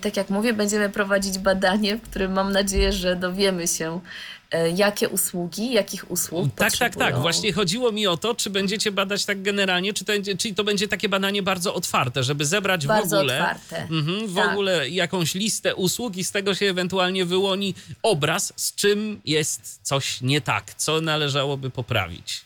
[0.00, 4.35] Tak jak mówię, będziemy prowadzić badanie, w którym mam nadzieję, że dowiemy się, E,
[4.74, 7.18] jakie usługi, jakich usług Tak, tak, tak.
[7.18, 10.88] Właśnie chodziło mi o to, czy będziecie badać tak generalnie, czy to, czy to będzie
[10.88, 13.82] takie badanie bardzo otwarte, żeby zebrać bardzo w ogóle otwarte.
[13.82, 14.52] Mhm, w tak.
[14.52, 20.20] ogóle jakąś listę usług i z tego się ewentualnie wyłoni obraz, z czym jest coś
[20.20, 22.44] nie tak, co należałoby poprawić.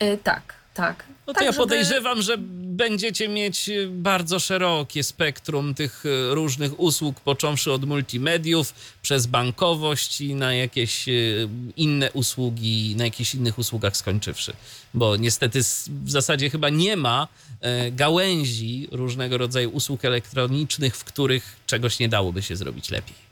[0.00, 1.04] Yy, tak, tak.
[1.26, 1.58] No to tak, ja żeby...
[1.58, 2.36] podejrzewam, że
[2.76, 10.20] będziecie mieć y, bardzo szerokie spektrum tych y, różnych usług, począwszy od multimediów, przez bankowość
[10.20, 14.52] i na jakieś y, inne usługi, na jakichś innych usługach skończywszy.
[14.94, 17.28] Bo niestety w zasadzie chyba nie ma
[17.60, 23.25] e, gałęzi różnego rodzaju usług elektronicznych, w których czegoś nie dałoby się zrobić lepiej.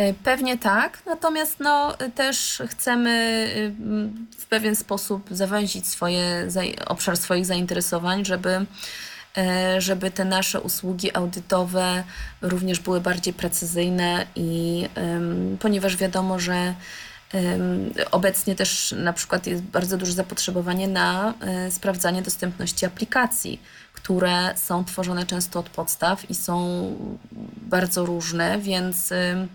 [0.00, 3.10] E, pewnie tak, natomiast no, też chcemy
[3.56, 3.72] y,
[4.38, 6.48] w pewien sposób zawęzić swoje,
[6.86, 8.66] obszar swoich zainteresowań, żeby,
[9.36, 12.04] e, żeby te nasze usługi audytowe
[12.42, 14.88] również były bardziej precyzyjne i
[15.60, 16.74] ponieważ wiadomo, że
[18.10, 24.84] Obecnie też na przykład jest bardzo duże zapotrzebowanie na e, sprawdzanie dostępności aplikacji, które są
[24.84, 26.96] tworzone często od podstaw i są
[27.56, 29.48] bardzo różne, więc Y,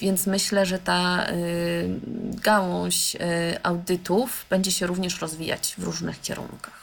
[0.00, 2.00] więc myślę, że ta y,
[2.42, 3.18] gałąź y,
[3.62, 6.82] audytów będzie się również rozwijać w różnych kierunkach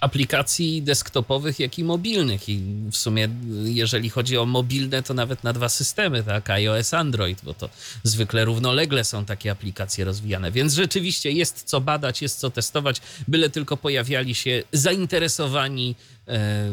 [0.00, 2.48] aplikacji desktopowych, jak i mobilnych.
[2.48, 3.28] I w sumie,
[3.64, 7.68] jeżeli chodzi o mobilne, to nawet na dwa systemy, tak, iOS, Android, bo to
[8.02, 10.50] zwykle równolegle są takie aplikacje rozwijane.
[10.50, 15.94] Więc rzeczywiście jest co badać, jest co testować, byle tylko pojawiali się zainteresowani
[16.28, 16.68] e,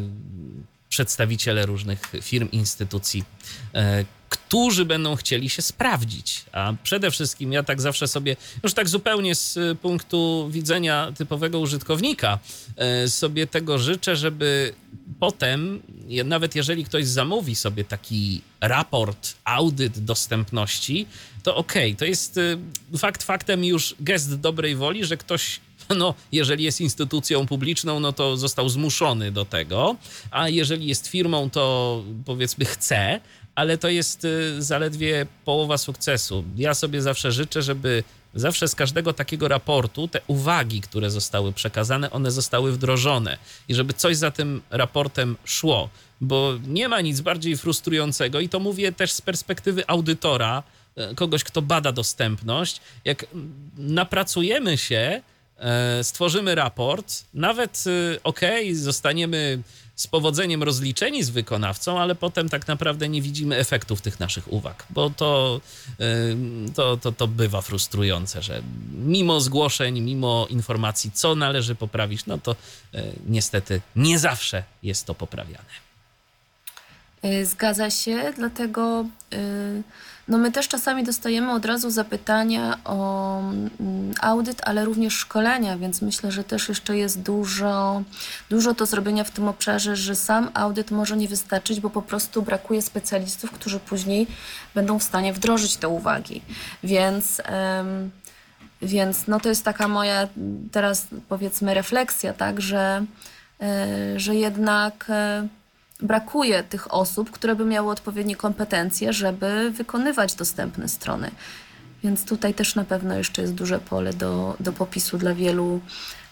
[0.89, 3.23] przedstawiciele różnych firm, instytucji,
[3.73, 4.05] e,
[4.37, 6.45] którzy będą chcieli się sprawdzić.
[6.51, 12.39] A przede wszystkim ja tak zawsze sobie, już tak zupełnie z punktu widzenia typowego użytkownika,
[12.77, 14.73] e, sobie tego życzę, żeby
[15.19, 15.81] potem,
[16.25, 21.07] nawet jeżeli ktoś zamówi sobie taki raport, audyt dostępności,
[21.43, 22.39] to okej, okay, to jest
[22.97, 25.59] fakt faktem już gest dobrej woli, że ktoś
[25.97, 29.95] no, jeżeli jest instytucją publiczną, no to został zmuszony do tego,
[30.31, 33.19] a jeżeli jest firmą, to powiedzmy chce,
[33.55, 36.43] ale to jest y, zaledwie połowa sukcesu.
[36.57, 38.03] Ja sobie zawsze życzę, żeby
[38.33, 43.37] zawsze z każdego takiego raportu te uwagi, które zostały przekazane, one zostały wdrożone
[43.67, 45.89] i żeby coś za tym raportem szło,
[46.21, 50.63] bo nie ma nic bardziej frustrującego i to mówię też z perspektywy audytora,
[51.11, 53.25] y, kogoś, kto bada dostępność, jak
[53.77, 55.21] napracujemy się,
[56.01, 57.83] stworzymy raport, nawet
[58.23, 58.41] ok,
[58.73, 59.59] zostaniemy
[59.95, 64.85] z powodzeniem rozliczeni z wykonawcą, ale potem tak naprawdę nie widzimy efektów tych naszych uwag,
[64.89, 65.61] bo to,
[66.75, 72.55] to, to, to bywa frustrujące, że mimo zgłoszeń, mimo informacji, co należy poprawić, no to
[72.93, 75.85] e, niestety nie zawsze jest to poprawiane.
[77.21, 79.05] E, zgadza się, dlatego.
[79.31, 79.83] Yy
[80.27, 86.01] no my też czasami dostajemy od razu zapytania o mm, audyt, ale również szkolenia, więc
[86.01, 88.03] myślę, że też jeszcze jest dużo,
[88.49, 92.41] dużo do zrobienia w tym obszarze, że sam audyt może nie wystarczyć, bo po prostu
[92.41, 94.27] brakuje specjalistów, którzy później
[94.75, 96.41] będą w stanie wdrożyć te uwagi.
[96.83, 97.41] Więc,
[98.81, 100.27] więc no to jest taka moja
[100.71, 103.05] teraz powiedzmy refleksja, tak, że,
[103.61, 105.47] e, że jednak e,
[105.99, 111.31] brakuje tych osób, które by miały odpowiednie kompetencje, żeby wykonywać dostępne strony.
[112.03, 115.81] Więc tutaj też na pewno jeszcze jest duże pole do, do popisu dla wielu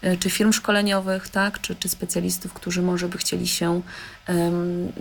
[0.01, 3.81] e, czy firm szkoleniowych, tak, czy, czy specjalistów, którzy może by chcieli się
[4.27, 4.91] um,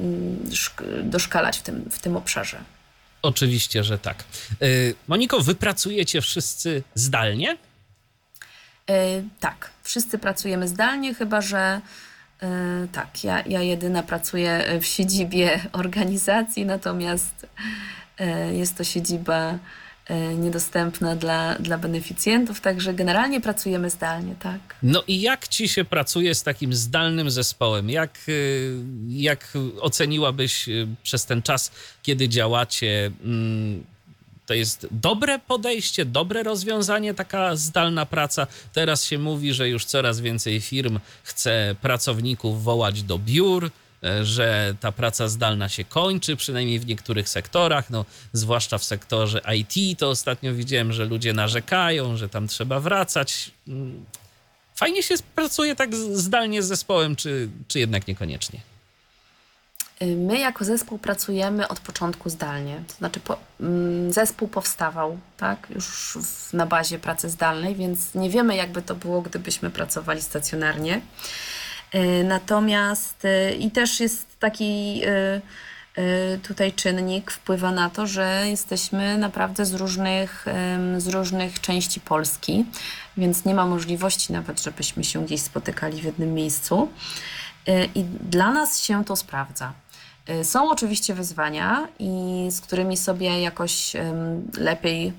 [1.03, 2.61] doszkalać w tym, w tym obszarze.
[3.23, 4.25] Oczywiście, że tak.
[4.63, 4.67] E,
[5.09, 7.57] Moniko, wy pracujecie wszyscy zdalnie?
[8.89, 8.95] Yy,
[9.41, 11.81] tak, wszyscy pracujemy zdalnie, chyba że
[12.93, 17.47] tak, ja, ja jedyna pracuję w siedzibie organizacji, natomiast
[18.19, 19.59] e, jest to siedziba
[20.07, 24.61] e, niedostępna dla, dla beneficjentów, także generalnie pracujemy zdalnie, tak.
[24.83, 27.91] No i jak ci się pracuje z takim zdalnym zespołem?
[27.91, 28.19] Jak,
[29.09, 30.69] jak oceniłabyś
[31.03, 31.73] przez ten czas,
[32.03, 33.85] kiedy działacie, mm,
[34.47, 38.47] to jest dobre podejście, dobre rozwiązanie, taka zdalna praca.
[38.73, 43.71] Teraz się mówi, że już coraz więcej firm chce pracowników wołać do biur,
[44.05, 49.41] e, że ta praca zdalna się kończy, przynajmniej w niektórych sektorach, no, zwłaszcza w sektorze
[49.57, 53.51] IT, to ostatnio widziałem, że ludzie narzekają, że tam trzeba wracać.
[53.69, 54.05] Mm,
[54.75, 58.72] fajnie się pracuje tak zdalnie z zespołem, czy, czy jednak niekoniecznie?
[60.07, 62.83] My jako zespół pracujemy od początku zdalnie.
[62.89, 68.31] To znaczy po, mm, zespół powstawał tak, już w, na bazie pracy zdalnej, więc nie
[68.31, 71.01] wiemy jakby to było, gdybyśmy pracowali stacjonarnie.
[71.93, 75.03] E, natomiast e, i też jest taki
[76.43, 80.47] tutaj czynnik wpływa na to, że jesteśmy naprawdę z różnych,
[80.99, 82.65] z różnych części Polski,
[83.17, 86.89] więc nie ma możliwości nawet, żebyśmy się gdzieś spotykali w jednym miejscu.
[87.95, 89.73] I dla nas się to sprawdza.
[90.41, 93.93] Y, są oczywiście wyzwania, i z którymi sobie jakoś
[94.59, 95.13] lepiej,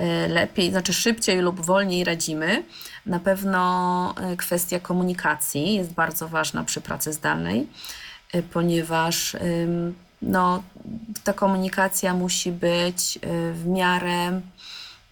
[0.00, 2.62] y, lepiej, znaczy szybciej lub wolniej radzimy.
[3.06, 7.66] Na pewno y, kwestia komunikacji jest bardzo ważna przy pracy zdalnej,
[8.52, 9.36] ponieważ
[10.22, 10.62] no,
[11.24, 13.18] ta komunikacja musi być
[13.52, 14.40] w miarę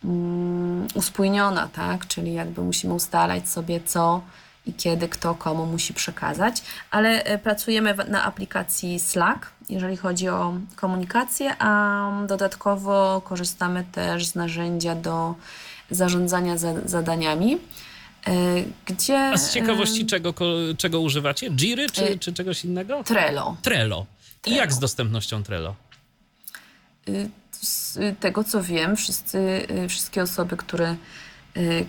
[0.05, 2.07] mm, uspójniona, tak?
[2.07, 4.23] Czyli jakby musimy ustalać sobie, co
[4.69, 10.55] i kiedy kto komu musi przekazać, ale e, pracujemy na aplikacji Slack, jeżeli chodzi o
[10.77, 15.35] komunikację, a dodatkowo korzystamy też z narzędzia do
[15.91, 17.59] zarządzania za, zadaniami.
[18.27, 18.31] E,
[18.87, 20.35] gdzie, a z ciekawości, czego,
[20.79, 21.51] czego używacie?
[21.51, 23.05] Jiry czy, e, czy czegoś innego?
[23.05, 23.57] Trello.
[23.63, 24.07] Trello.
[24.47, 25.75] I jak z dostępnością Trello?
[27.53, 30.97] Z tego co wiem, wszyscy, wszystkie osoby, które Y,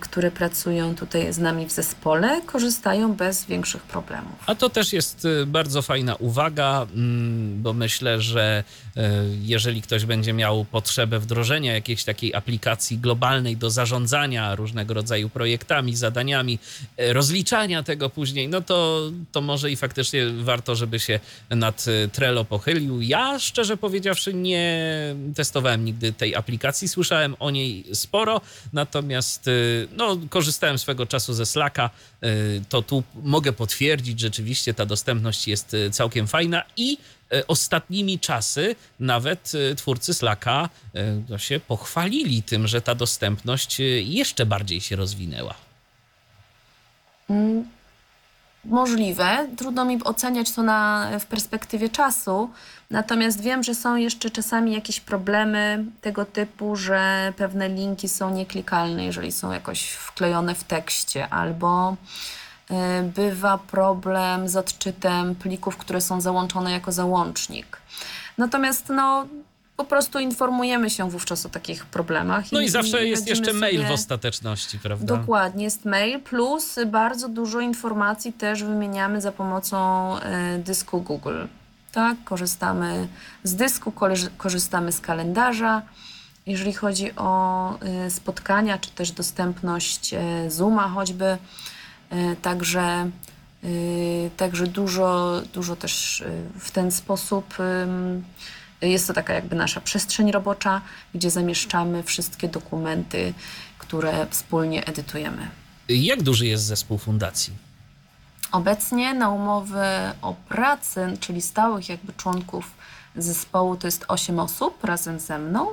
[0.00, 4.32] które pracują tutaj z nami w zespole, korzystają bez większych problemów.
[4.46, 8.64] A to też jest y, bardzo fajna uwaga, mm, bo myślę, że
[8.96, 9.00] y,
[9.42, 15.96] jeżeli ktoś będzie miał potrzebę wdrożenia jakiejś takiej aplikacji globalnej do zarządzania różnego rodzaju projektami,
[15.96, 16.58] zadaniami,
[16.98, 23.00] rozliczania tego później, no to, to może i faktycznie warto, żeby się nad Trello pochylił.
[23.00, 24.90] Ja szczerze powiedziawszy nie
[25.36, 28.40] testowałem nigdy tej aplikacji, słyszałem o niej sporo,
[28.72, 29.49] natomiast
[29.96, 31.90] no, korzystałem swego czasu ze Slacka,
[32.24, 36.98] y, to tu mogę potwierdzić, rzeczywiście ta dostępność jest y, całkiem fajna i
[37.32, 40.68] y, ostatnimi czasy nawet twórcy Slacka
[41.36, 45.54] się pochwalili tym, że ta dostępność jeszcze bardziej się rozwinęła.
[47.30, 47.64] Mm,
[48.64, 49.48] możliwe.
[49.56, 52.50] Trudno mi oceniać to na, w perspektywie czasu,
[52.90, 59.04] natomiast wiem, że są jeszcze czasami jakieś problemy tego typu, że pewne linki są nieklikalne,
[59.04, 61.96] jeżeli są jakoś wklejone w tekście, albo
[62.70, 67.80] y, bywa problem z odczytem plików, które są załączone jako załącznik.
[68.38, 69.26] Natomiast no,
[69.80, 72.52] po prostu informujemy się wówczas o takich problemach.
[72.52, 75.16] No i, i zawsze jest jeszcze mail w ostateczności, prawda?
[75.16, 81.44] Dokładnie, jest mail, plus bardzo dużo informacji też wymieniamy za pomocą y, dysku Google.
[81.92, 83.08] Tak, korzystamy
[83.44, 83.92] z dysku,
[84.36, 85.82] korzystamy z kalendarza.
[86.46, 87.74] Jeżeli chodzi o
[88.06, 91.38] y, spotkania, czy też dostępność y, Zooma choćby,
[92.42, 93.10] także,
[94.36, 96.24] także dużo, dużo też
[96.58, 97.54] w ten sposób
[98.82, 100.80] jest to taka jakby nasza przestrzeń robocza,
[101.14, 103.34] gdzie zamieszczamy wszystkie dokumenty,
[103.78, 105.48] które wspólnie edytujemy.
[105.88, 107.52] Jak duży jest zespół fundacji?
[108.52, 109.84] Obecnie na umowy
[110.22, 112.70] o pracę, czyli stałych jakby członków
[113.16, 115.66] zespołu, to jest 8 osób razem ze mną.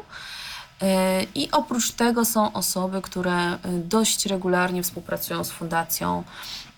[0.82, 6.24] E, I oprócz tego są osoby, które dość regularnie współpracują z fundacją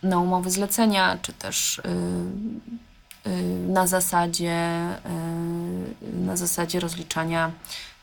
[0.04, 1.82] na umowy zlecenia, czy też Y,
[3.68, 4.76] na zasadzie,
[6.14, 7.52] y, na zasadzie rozliczania,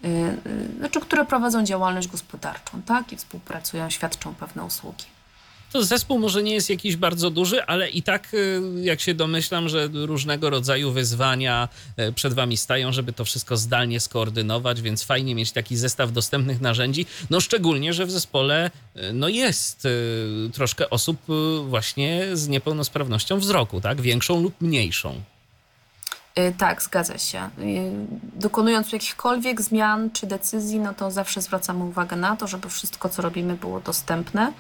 [0.05, 0.39] y,
[0.79, 5.16] znaczy, które prowadzą działalność gospodarczą, tak, i współpracują, świadczą pewne usługi.
[5.73, 9.69] To zespół może nie jest jakiś bardzo duży, ale i tak, y, jak się domyślam,
[9.69, 15.35] że różnego rodzaju wyzwania y, przed wami stają, żeby to wszystko zdalnie skoordynować, więc fajnie
[15.35, 17.07] mieć taki zestaw dostępnych narzędzi.
[17.31, 19.89] No szczególnie, że w zespole y, no jest
[20.53, 21.17] troszkę osób
[21.69, 24.01] właśnie z niepełnosprawnością wzroku, tak?
[24.01, 25.21] Większą lub mniejszą.
[26.59, 27.51] Tak, zgadza się.
[28.35, 33.23] Dokonując jakichkolwiek zmian czy decyzji, no to zawsze zwracamy uwagę na to, żeby wszystko, co
[33.23, 34.53] robimy, było dostępne.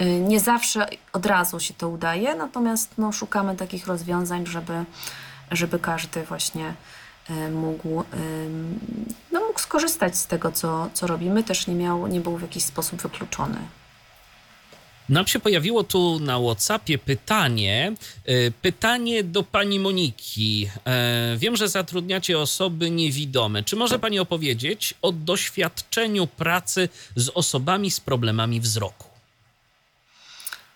[0.00, 4.84] Y, nie zawsze od razu się to udaje, natomiast no, szukamy takich rozwiązań, żeby,
[5.50, 6.74] żeby każdy właśnie
[7.30, 8.04] y, mógł,
[9.32, 12.64] no, mógł skorzystać z tego, co, co robimy, też nie, miał, nie był w jakiś
[12.64, 13.58] sposób wykluczony.
[15.10, 17.92] Nam się pojawiło tu na WhatsAppie pytanie,
[18.28, 20.70] y, pytanie do pani Moniki.
[20.86, 23.62] E, wiem, że zatrudniacie osoby niewidome.
[23.62, 29.09] Czy może pani opowiedzieć o doświadczeniu pracy z osobami z problemami wzroku?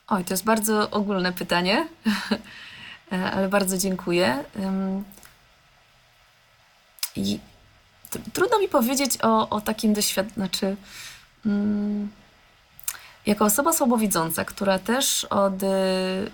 [0.08, 1.88] Oj, to jest bardzo ogólne pytanie,
[3.34, 4.44] ale bardzo dziękuję.
[7.16, 7.38] I
[8.32, 10.76] trudno mi powiedzieć o, o takim doświadczeniu, znaczy,
[11.46, 12.08] mm,
[13.26, 15.66] jako osoba słabowidząca, która też od y,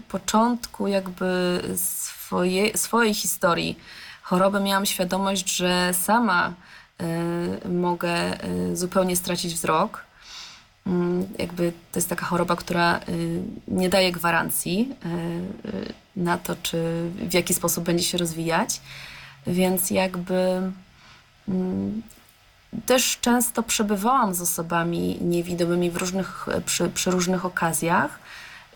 [0.09, 3.79] początku jakby swoje, swojej historii
[4.23, 6.53] choroby miałam świadomość, że sama
[7.65, 10.10] y, mogę y, zupełnie stracić wzrok
[11.39, 17.11] jakby to jest taka choroba, która y, nie daje gwarancji y, y, na to, czy
[17.15, 18.81] w jaki sposób będzie się rozwijać,
[19.47, 20.63] więc jakby
[21.49, 22.03] mm,
[22.87, 28.19] też często przebywałam z osobami niewidomymi w różnych, przy, przy różnych okazjach,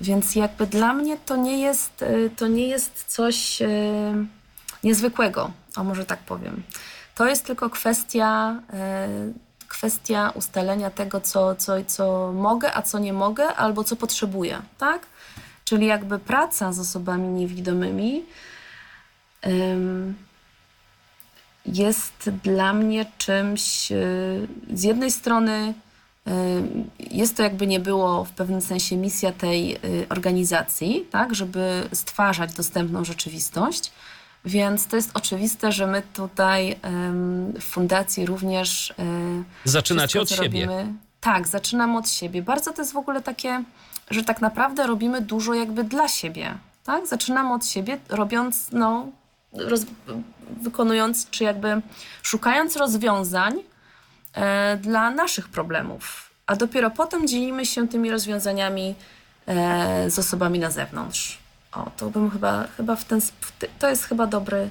[0.01, 2.05] więc jakby dla mnie to nie jest,
[2.37, 3.63] to nie jest coś
[4.85, 6.63] niezwykłego, o może tak powiem.
[7.15, 8.61] To jest tylko kwestia
[9.79, 15.07] kwestia ustalenia tego, co, co, co mogę, a co nie mogę, albo co potrzebuję, tak?
[15.64, 18.25] Czyli jakby praca z osobami niewidomymi
[21.66, 25.75] jest dla mnie czymś, y, z jednej strony
[26.29, 26.33] y,
[27.11, 32.55] jest to jakby nie było w pewnym sensie misja tej y, organizacji, tak, żeby stwarzać
[32.55, 33.93] dostępną rzeczywistość,
[34.45, 36.79] więc to jest oczywiste, że my tutaj
[37.61, 38.91] w fundacji również.
[38.91, 38.95] E,
[39.65, 40.67] Zaczynacie od siebie.
[40.67, 42.43] Robimy, tak, zaczynamy od siebie.
[42.43, 43.65] Bardzo to jest w ogóle takie,
[44.11, 46.55] że tak naprawdę robimy dużo jakby dla siebie.
[46.85, 47.07] Tak?
[47.07, 49.07] Zaczynamy od siebie, robiąc, no,
[49.53, 49.81] roz,
[50.63, 51.83] wykonując, czy jakby
[52.23, 53.55] szukając rozwiązań
[54.35, 56.31] e, dla naszych problemów.
[56.47, 58.95] A dopiero potem dzielimy się tymi rozwiązaniami
[59.47, 61.44] e, z osobami na zewnątrz.
[61.75, 63.20] O, to bym chyba, chyba w ten,
[63.79, 64.70] to jest chyba dobry,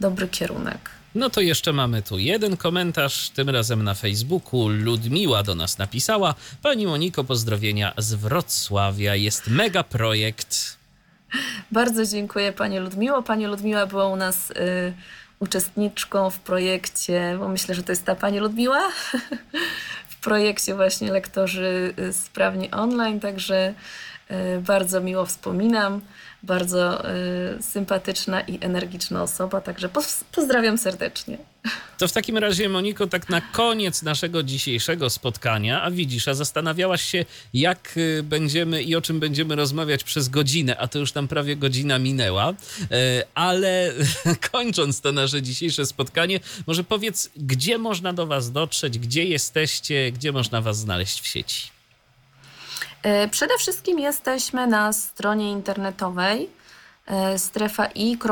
[0.00, 0.90] dobry kierunek.
[1.14, 4.68] No to jeszcze mamy tu jeden komentarz, tym razem na Facebooku.
[4.68, 6.34] Ludmiła do nas napisała.
[6.62, 9.14] Pani Moniko, pozdrowienia z Wrocławia.
[9.14, 10.78] Jest mega projekt.
[11.72, 13.22] Bardzo dziękuję Pani Ludmiło.
[13.22, 14.54] Pani Ludmiła była u nas y,
[15.38, 18.82] uczestniczką w projekcie, bo myślę, że to jest ta Pani Ludmiła,
[20.08, 23.74] w projekcie właśnie Lektorzy Sprawni Online, także
[24.60, 26.00] bardzo miło wspominam.
[26.42, 27.02] Bardzo
[27.60, 29.88] sympatyczna i energiczna osoba, także
[30.32, 31.38] pozdrawiam serdecznie.
[31.98, 37.02] To w takim razie, Moniko, tak na koniec naszego dzisiejszego spotkania, a widzisz, a zastanawiałaś
[37.02, 37.24] się,
[37.54, 41.56] jak y, będziemy i o czym będziemy rozmawiać przez godzinę, a to już tam prawie
[41.56, 42.54] godzina minęła,
[42.90, 43.92] e, ale
[44.52, 50.32] kończąc to nasze dzisiejsze spotkanie, może powiedz, gdzie można do Was dotrzeć, gdzie jesteście, gdzie
[50.32, 51.71] można Was znaleźć w sieci?
[53.02, 56.50] E, przede wszystkim jesteśmy na stronie internetowej
[57.06, 58.22] e, strefai.org.pl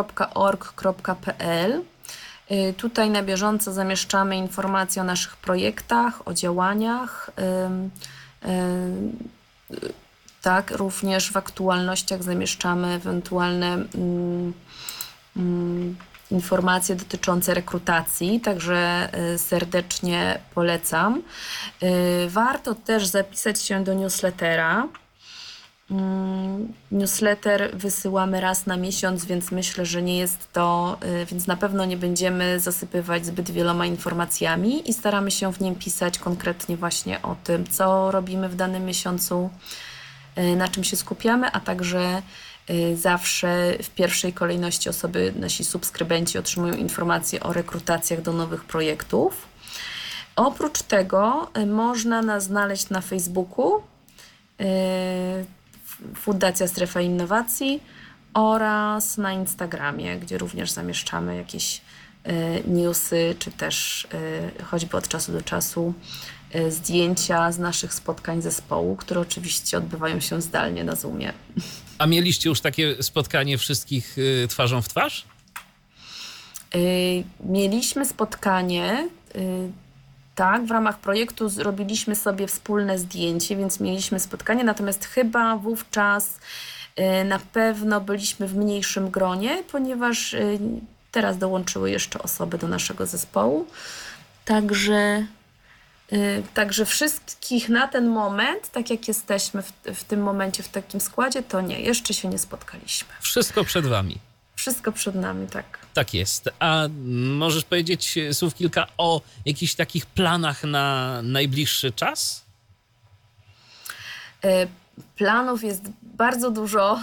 [2.50, 7.30] Y, tutaj na bieżąco zamieszczamy informacje o naszych projektach, o działaniach.
[10.42, 14.52] Tak, również w aktualnościach zamieszczamy ewentualne mm,
[15.36, 15.96] mm,
[16.30, 21.22] informacje dotyczące rekrutacji, także y, serdecznie polecam.
[21.82, 24.88] Y, warto też zapisać się do newslettera.
[25.90, 31.56] Mm, newsletter wysyłamy raz na miesiąc, więc myślę, że nie jest to, y, więc na
[31.56, 37.22] pewno nie będziemy zasypywać zbyt wieloma informacjami i staramy się w nim pisać konkretnie właśnie
[37.22, 39.50] o tym, co robimy w danym miesiącu,
[40.56, 42.22] na czym się skupiamy, a także
[42.94, 49.48] zawsze w pierwszej kolejności osoby, nasi subskrybenci otrzymują informacje o rekrutacjach do nowych projektów.
[50.36, 53.82] Oprócz tego można nas znaleźć na Facebooku
[56.14, 57.82] Fundacja Strefa Innowacji
[58.34, 61.80] oraz na Instagramie, gdzie również zamieszczamy jakieś
[62.66, 64.06] newsy, czy też
[64.64, 65.94] choćby od czasu do czasu
[66.68, 71.32] zdjęcia z naszych spotkań zespołu, które oczywiście odbywają się zdalnie na Zoomie.
[72.00, 74.16] A mieliście już takie spotkanie wszystkich
[74.48, 75.24] twarzą w twarz?
[77.40, 79.08] Mieliśmy spotkanie
[80.40, 86.38] tak, w ramach projektu zrobiliśmy sobie wspólne zdjęcie, więc mieliśmy spotkanie, natomiast chyba wówczas
[86.98, 90.58] y, na pewno byliśmy w mniejszym gronie, ponieważ y,
[91.10, 93.66] teraz dołączyły jeszcze osoby do naszego zespołu.
[94.44, 95.26] Także, y,
[96.54, 101.42] także wszystkich na ten moment, tak jak jesteśmy w, w tym momencie w takim składzie,
[101.42, 103.08] to nie, jeszcze się nie spotkaliśmy.
[103.20, 104.18] Wszystko przed Wami.
[104.56, 105.78] Wszystko przed nami, tak.
[105.94, 106.50] Tak jest.
[106.58, 106.88] A
[107.38, 112.44] możesz powiedzieć słów kilka o jakichś takich planach na najbliższy czas?
[114.44, 114.66] E,
[115.16, 117.00] planów jest bardzo dużo.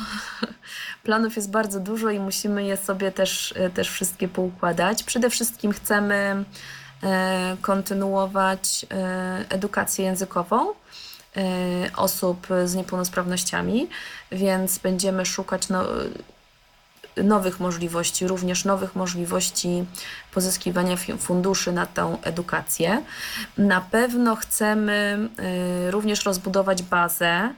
[1.04, 5.04] Planów jest bardzo dużo i musimy je sobie też, też wszystkie poukładać.
[5.04, 6.46] Przede wszystkim chcemy
[7.62, 8.86] kontynuować
[9.50, 10.74] edukację językową
[11.96, 13.88] osób z niepełnosprawnościami,
[14.32, 15.84] więc będziemy szukać no,
[17.24, 19.86] nowych możliwości, również nowych możliwości
[20.34, 23.04] pozyskiwania funduszy na tę edukację.
[23.58, 25.18] Na pewno chcemy
[25.90, 27.54] również rozbudować bazę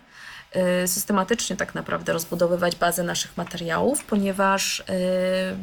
[0.85, 4.83] systematycznie tak naprawdę rozbudowywać bazę naszych materiałów, ponieważ y,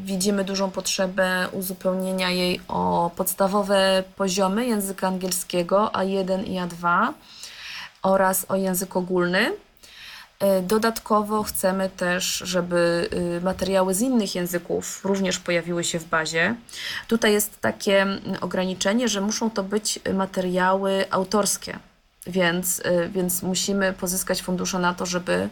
[0.05, 7.13] widzimy dużą potrzebę uzupełnienia jej o podstawowe poziomy języka angielskiego A1 i A2
[8.03, 9.53] oraz o język ogólny.
[10.41, 13.09] E, dodatkowo chcemy też, żeby
[13.39, 16.55] y, materiały z innych języków również pojawiły się w bazie.
[17.09, 21.79] Tutaj jest takie mm, ograniczenie, że muszą to być materiały autorskie,
[22.27, 25.49] więc, y, więc musimy pozyskać fundusze na to, żeby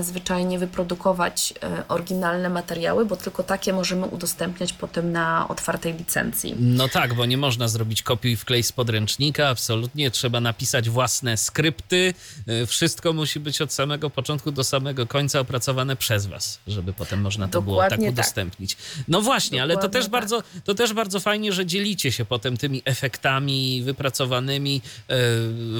[0.00, 6.54] zwyczajnie wyprodukować e, oryginalne materiały, bo tylko takie możemy udostępniać potem na otwartej licencji.
[6.58, 10.10] No tak, bo nie można zrobić kopiuj wklej z podręcznika, absolutnie.
[10.10, 12.14] Trzeba napisać własne skrypty.
[12.46, 17.20] E, wszystko musi być od samego początku do samego końca opracowane przez was, żeby potem
[17.20, 18.76] można to Dokładnie było tak, tak udostępnić.
[19.08, 20.10] No właśnie, Dokładnie ale to też, tak.
[20.10, 24.80] bardzo, to też bardzo fajnie, że dzielicie się potem tymi efektami wypracowanymi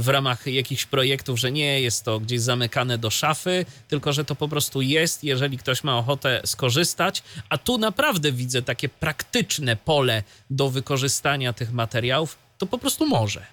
[0.01, 4.34] w ramach jakichś projektów, że nie jest to gdzieś zamykane do szafy, tylko że to
[4.34, 7.22] po prostu jest, jeżeli ktoś ma ochotę skorzystać.
[7.49, 13.47] A tu naprawdę widzę takie praktyczne pole do wykorzystania tych materiałów, to po prostu może.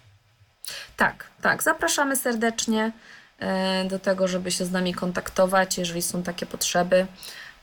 [0.98, 1.64] Tak, tak.
[1.64, 2.92] Zapraszamy serdecznie
[3.40, 7.08] e, do tego, żeby się z nami kontaktować, jeżeli są takie potrzeby,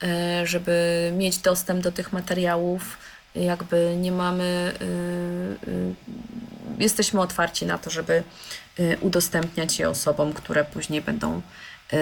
[0.03, 2.99] e, żeby mieć dostęp do tych materiałów.
[3.35, 4.75] Jakby nie mamy,
[6.79, 8.23] e, jesteśmy otwarci na to, żeby
[9.01, 11.43] udostępniać je osobom, które później będą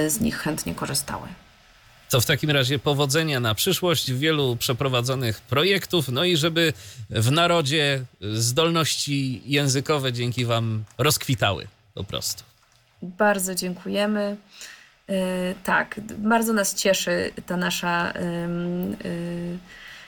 [0.09, 1.29] z nich chętnie korzystały.
[2.11, 6.73] To w takim razie powodzenia na przyszłość, wielu przeprowadzonych projektów, no i żeby
[7.11, 12.43] w narodzie zdolności językowe dzięki Wam rozkwitały po prostu.
[13.03, 14.37] Bardzo dziękujemy.
[15.09, 15.17] Yy,
[15.65, 18.13] tak, bardzo nas cieszy ta nasza,
[19.05, 19.59] yy,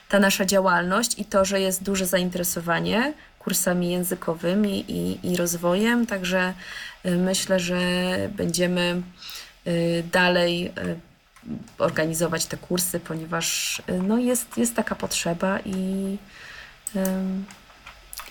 [0.09, 6.53] ta nasza działalność i to, że jest duże zainteresowanie kursami językowymi i, i rozwojem, także
[7.05, 7.79] y, myślę, że
[8.35, 9.38] będziemy y,
[10.11, 10.99] dalej y,
[11.77, 16.17] organizować te kursy, ponieważ y, no jest, jest taka potrzeba i,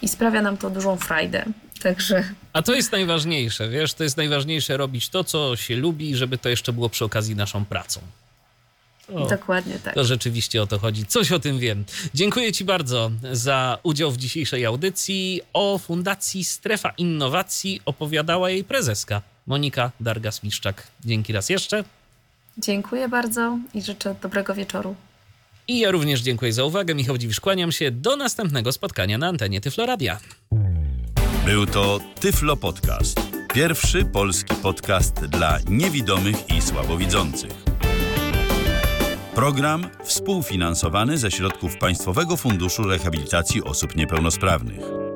[0.02, 1.44] i sprawia nam to dużą frajdę.
[1.82, 6.38] Także A to jest najważniejsze, wiesz, to jest najważniejsze robić to, co się lubi, żeby
[6.38, 8.00] to jeszcze było przy okazji naszą pracą.
[9.06, 9.94] To, dokładnie tak.
[9.94, 11.06] to rzeczywiście o to chodzi.
[11.06, 11.84] Coś o tym wiem.
[12.14, 15.40] Dziękuję Ci bardzo za udział w dzisiejszej audycji.
[15.52, 20.74] O Fundacji Strefa Innowacji opowiadała jej prezeska Monika Dargas-Miszczak.
[21.04, 21.84] Dzięki raz jeszcze.
[22.58, 24.94] Dziękuję bardzo i życzę dobrego wieczoru.
[25.68, 26.94] I ja również dziękuję za uwagę.
[26.94, 27.90] Michał Dziwisz, kłaniam się.
[27.90, 30.20] Do następnego spotkania na antenie Tyfloradia.
[31.46, 33.20] Był to Tyflo Podcast.
[33.54, 37.50] Pierwszy polski podcast dla niewidomych i słabowidzących.
[39.34, 45.07] Program współfinansowany ze środków Państwowego Funduszu Rehabilitacji Osób Niepełnosprawnych.